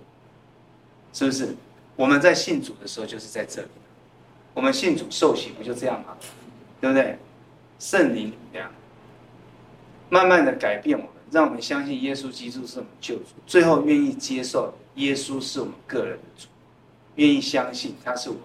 [1.12, 1.54] 是不是？
[1.94, 3.68] 我们在信主的时候就是在这里。
[4.54, 6.16] 我们信主受洗不就这样吗？
[6.80, 7.16] 对不对？
[7.78, 8.72] 圣灵这样，
[10.10, 16.48] 慢慢的改变我们，让我们相信耶稣基督是我们救主，最后愿意接受耶稣是我们个人的主，
[17.14, 18.42] 愿意相信他是我们。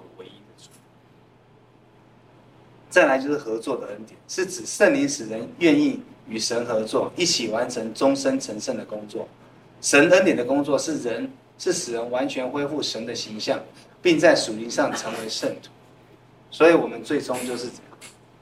[2.97, 6.01] 再来就是合作的恩典，是指圣灵使人愿意。
[6.27, 9.25] 与神合作，一起完成终身成圣的工作。
[9.81, 13.57] 神恩典的工作是人，是使人完全恢复神的形象，
[14.01, 15.69] 并在属灵上成为圣徒。
[16.49, 17.97] 所以，我们最终就是这样，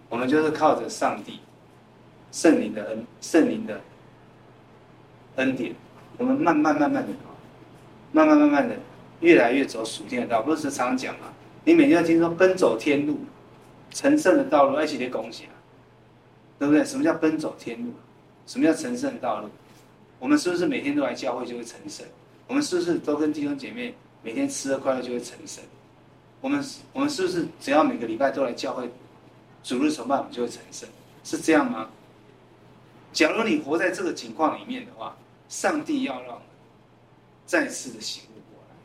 [0.10, 1.40] 我们就是靠着上帝
[2.32, 3.80] 圣灵的恩，圣灵的
[5.36, 5.76] 恩典，
[6.18, 7.10] 我们慢慢慢慢的，
[8.14, 8.76] 慢慢慢慢的，
[9.20, 10.42] 越来越走属天的道。
[10.42, 11.28] 不是常讲嘛？
[11.66, 13.20] 你每天要听说奔走天路，
[13.96, 15.56] 成圣的道路，一起来恭喜啊！
[16.60, 16.84] 对不对？
[16.84, 17.94] 什么叫奔走天路？
[18.46, 19.50] 什么叫成圣的道路？
[20.20, 22.06] 我们是不是每天都来教会就会成圣？
[22.46, 25.64] 我们是不是都跟弟兄姐妹每天吃喝快乐就会成圣？
[26.42, 28.90] 我们我们是不是只要每个礼拜都来教会，
[29.64, 30.90] 主日崇拜我们就会成圣？
[31.24, 31.90] 是这样吗？
[33.14, 35.16] 假如你活在这个情况里面的话，
[35.48, 36.42] 上帝要让我们
[37.46, 38.76] 再次的醒悟过来。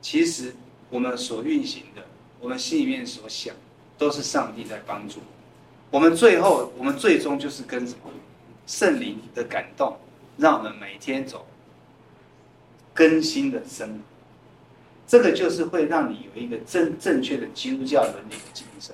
[0.00, 0.54] 其实
[0.88, 2.02] 我们所运行的，
[2.40, 3.54] 我们心里面所想，
[4.02, 5.20] 都是上帝在帮助。
[5.88, 8.10] 我们最后，我们最终就是跟什么
[8.66, 9.96] 圣灵的感动，
[10.36, 11.46] 让我们每天走
[12.92, 13.94] 更新的生活。
[15.06, 18.92] 这个就是会让你有一个正正确的基督教伦理的精神。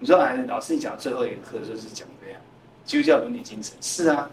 [0.00, 2.40] 你说，哎，老师，你讲最后一个课就是讲这样，
[2.84, 4.28] 基督教伦理精神是啊。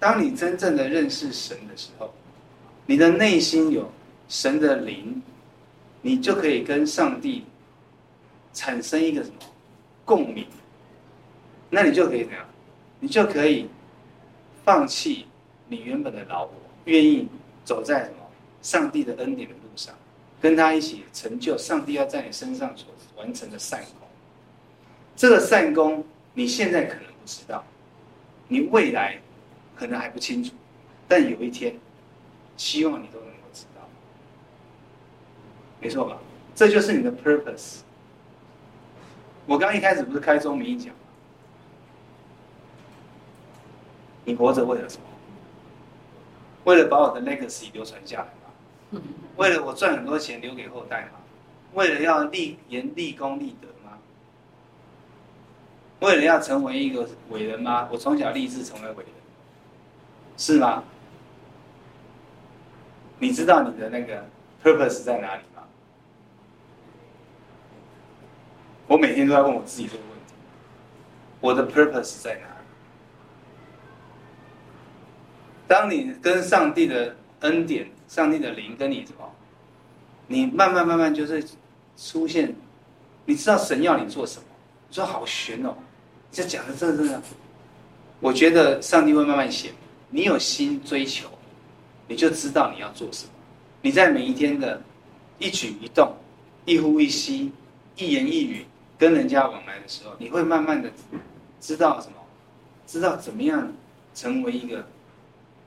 [0.00, 2.10] 当你真正的认识神的时候，
[2.86, 3.90] 你的内心有
[4.28, 5.20] 神的灵，
[6.00, 7.44] 你就可以跟上帝
[8.54, 9.36] 产生一个什么
[10.06, 10.46] 共鸣。
[11.68, 12.46] 那你就可以怎样？
[13.00, 13.68] 你就可以
[14.64, 15.26] 放弃
[15.68, 16.52] 你原本的老我，
[16.84, 17.28] 愿意
[17.64, 18.16] 走在什么
[18.62, 19.94] 上帝的恩典的路上，
[20.40, 22.86] 跟他一起成就上帝要在你身上所
[23.16, 24.08] 完成的善功。
[25.16, 27.64] 这个善功你现在可能不知道，
[28.48, 29.18] 你未来
[29.74, 30.54] 可能还不清楚，
[31.08, 31.76] 但有一天，
[32.56, 33.86] 希望你都能够知道，
[35.80, 36.18] 没错吧？
[36.54, 37.80] 这就是你的 purpose。
[39.46, 40.94] 我刚一开始不是开宗明义讲。
[44.24, 45.02] 你活着为了什么？
[46.64, 49.02] 为了把我的 legacy 流传下来吗？
[49.36, 51.18] 为了我赚很多钱留给后代吗？
[51.74, 53.98] 为了要立言立功立德吗？
[56.00, 57.86] 为了要成为一个伟人吗？
[57.92, 59.12] 我从小立志成为伟人，
[60.38, 60.82] 是吗？
[63.18, 64.24] 你知道你的那个
[64.62, 65.62] purpose 在哪里吗？
[68.86, 70.34] 我每天都在问我自己这个问题：
[71.40, 72.54] 我的 purpose 在哪里？
[75.66, 79.30] 当你跟上帝的恩典、上帝的灵跟你什么，
[80.26, 81.44] 你慢慢慢慢就是
[81.96, 82.54] 出现，
[83.24, 84.44] 你知道神要你做什么？
[84.88, 85.74] 你说好悬哦，
[86.30, 87.22] 这讲的真的真的，
[88.20, 89.72] 我觉得上帝会慢慢显。
[90.10, 91.28] 你有心追求，
[92.06, 93.30] 你就知道你要做什么。
[93.82, 94.80] 你在每一天的
[95.38, 96.14] 一举一动、
[96.64, 97.50] 一呼一吸、
[97.96, 98.64] 一言一语
[98.98, 100.90] 跟人家往来的时候，你会慢慢的
[101.60, 102.14] 知道什么？
[102.86, 103.72] 知道怎么样
[104.14, 104.86] 成为一个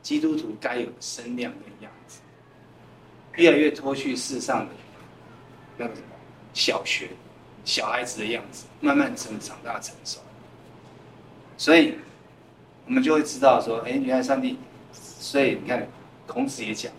[0.01, 2.19] 基督徒该有的身量的样子，
[3.35, 4.71] 越来越脱去世上的
[5.77, 6.07] 那个什么
[6.53, 7.09] 小学
[7.65, 10.19] 小孩子的样子，慢慢成长大成熟。
[11.57, 11.95] 所以。
[12.89, 14.57] 我们就会知道说，哎，原来上帝，
[14.93, 15.85] 所以你看，
[16.25, 16.89] 孔子也讲，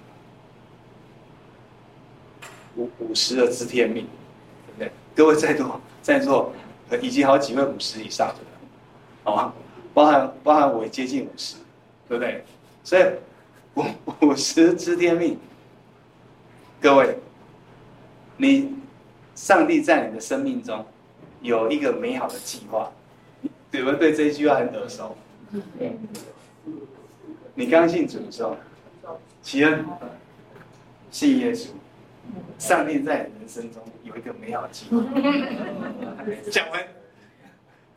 [2.76, 4.06] 五五十而知天命，
[4.66, 4.92] 对不对？
[5.16, 6.50] 各位在座在座，
[7.02, 8.34] 以及好几位五十以上的，
[9.24, 9.52] 好吗？
[9.92, 11.56] 包含包含我接近五十，
[12.08, 12.42] 对不对？
[12.82, 13.04] 所以
[13.74, 13.84] 五
[14.26, 15.38] 五十知天命，
[16.80, 17.18] 各位，
[18.38, 18.74] 你
[19.34, 20.82] 上帝在你的生命中
[21.42, 22.90] 有一个美好的计划，
[23.72, 25.14] 有没有对这一句话很耳熟？
[27.54, 28.56] 你刚信主的时候，
[29.42, 29.84] 启恩
[31.10, 31.66] 信耶稣，
[32.58, 35.00] 上帝在人生中有一个美好的计划。
[36.50, 36.88] 讲完，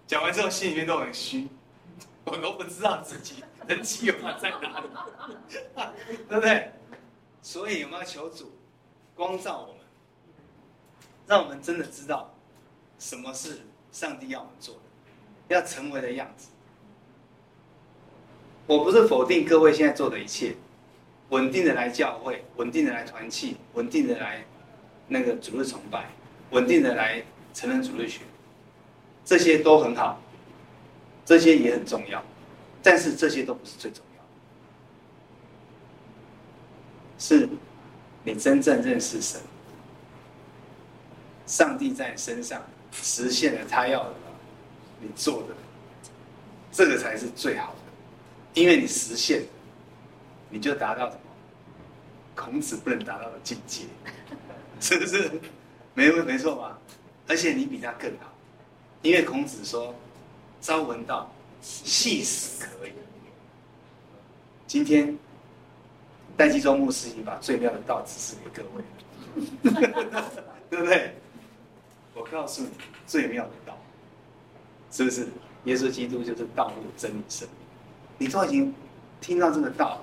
[0.07, 1.47] 讲完之后心里面都很虚，
[2.25, 4.87] 我都不知道自己的计划在哪里，
[6.29, 6.71] 对不对？
[7.41, 8.51] 所以我们要求主
[9.15, 9.77] 光照我们，
[11.27, 12.33] 让我们真的知道
[12.99, 13.61] 什么是
[13.91, 14.81] 上帝要我们做的，
[15.55, 16.49] 要成为的样子。
[18.67, 20.55] 我不是否定各位现在做的一切，
[21.31, 24.45] 稳定的来教会，稳定的来团契，稳定的来
[25.07, 26.09] 那个主日崇拜，
[26.51, 27.23] 稳定的来
[27.53, 28.21] 成人主日学，
[29.25, 30.21] 这些都很好，
[31.25, 32.23] 这些也很重要，
[32.83, 34.23] 但是这些都不是最重要，
[37.17, 37.47] 是
[38.23, 39.39] 你真正认识神，
[41.45, 42.61] 上帝在你身上
[42.91, 44.15] 实现了他要的，
[44.99, 45.55] 你做的，
[46.73, 47.79] 这个才是最好的。
[48.53, 49.43] 因为你实现，
[50.49, 51.20] 你就达到什么？
[52.35, 53.83] 孔子不能达到的境界，
[54.79, 55.31] 是不是？
[55.93, 56.79] 没没错吧？
[57.27, 58.33] 而且你比他更好，
[59.01, 59.93] 因为孔子说
[60.61, 62.91] ：“朝闻道，夕死可矣。”
[64.67, 65.17] 今天
[66.37, 68.81] 戴基宗牧师已经把最妙的道指示给各位
[70.11, 70.31] 了，
[70.69, 71.13] 对不对？
[72.13, 72.69] 我告诉你，
[73.05, 73.77] 最妙的道，
[74.91, 75.27] 是不是？
[75.65, 77.57] 耶稣基督就是道路、真理、生命。
[78.17, 78.73] 你都已经
[79.19, 80.01] 听到这个道，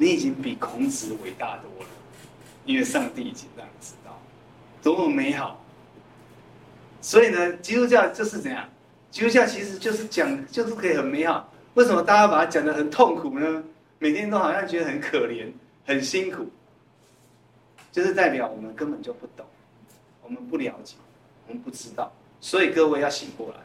[0.00, 1.90] 你已经比孔子伟大多了，
[2.64, 4.18] 因为上帝已经让你知道，
[4.82, 5.62] 多么美好。
[7.02, 8.66] 所以呢，基督教就是怎样？
[9.10, 11.52] 基督教其实就是讲，就是可以很美好。
[11.74, 13.62] 为什么大家把它讲得很痛苦呢？
[13.98, 15.52] 每天都好像觉得很可怜、
[15.84, 16.48] 很辛苦，
[17.92, 19.44] 就是代表我们根本就不懂，
[20.22, 20.96] 我们不了解，
[21.46, 22.10] 我们不知道。
[22.40, 23.56] 所以各位要醒过来，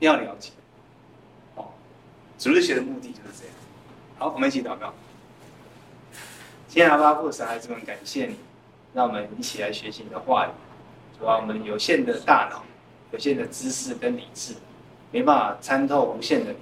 [0.00, 0.50] 要了解。
[1.54, 1.68] 哦
[2.36, 3.54] 主日学的目的就是这样。
[4.18, 4.92] 好，我们一起祷告。
[6.76, 8.36] 亲爱的阿爸父神，孩子们，感谢你，
[8.92, 10.50] 让我们一起来学习你的话语。
[11.18, 12.62] 主啊，我们有限的大脑、
[13.12, 14.52] 有限的知识跟理智，
[15.10, 16.58] 没办法参透无限的你。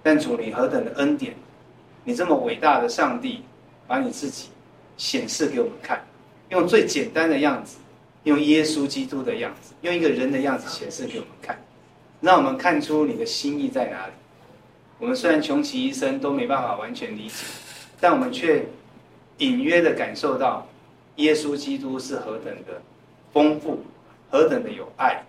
[0.00, 1.34] 但主，你何等的恩典！
[2.04, 3.42] 你这么伟大的上帝，
[3.88, 4.50] 把你自己
[4.96, 6.06] 显示给我们看，
[6.50, 7.78] 用最简单的样子，
[8.22, 11.60] 用耶稣基督的样子，用一个人的样子显示给我们看，
[12.20, 14.12] 让我们看出你的心意在哪里。
[15.00, 17.44] 我们虽然穷其一生都没办法完全理解，
[17.98, 18.64] 但我们却
[19.38, 20.66] 隐约的感受到，
[21.16, 22.80] 耶稣基督是何等的
[23.32, 23.80] 丰富，
[24.30, 25.22] 何等的有爱，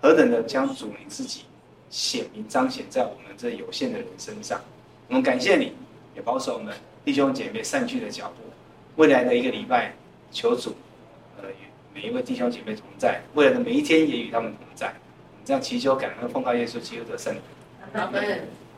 [0.00, 1.42] 何等的将主你自己
[1.90, 4.60] 显明彰显在我们这有限的人身上。
[5.08, 5.72] 我们感谢你，
[6.14, 6.74] 也保守我们
[7.04, 8.42] 弟兄姐妹散去的脚步。
[8.96, 9.92] 未来的一个礼拜，
[10.30, 10.74] 求主，
[11.40, 11.54] 呃，与
[11.94, 13.20] 每一位弟兄姐妹同在。
[13.34, 14.86] 未来的每一天，也与他们同在。
[14.86, 17.42] 我们这样祈求，感恩奉告耶稣基督的圣名。
[17.92, 18.65] 阿门。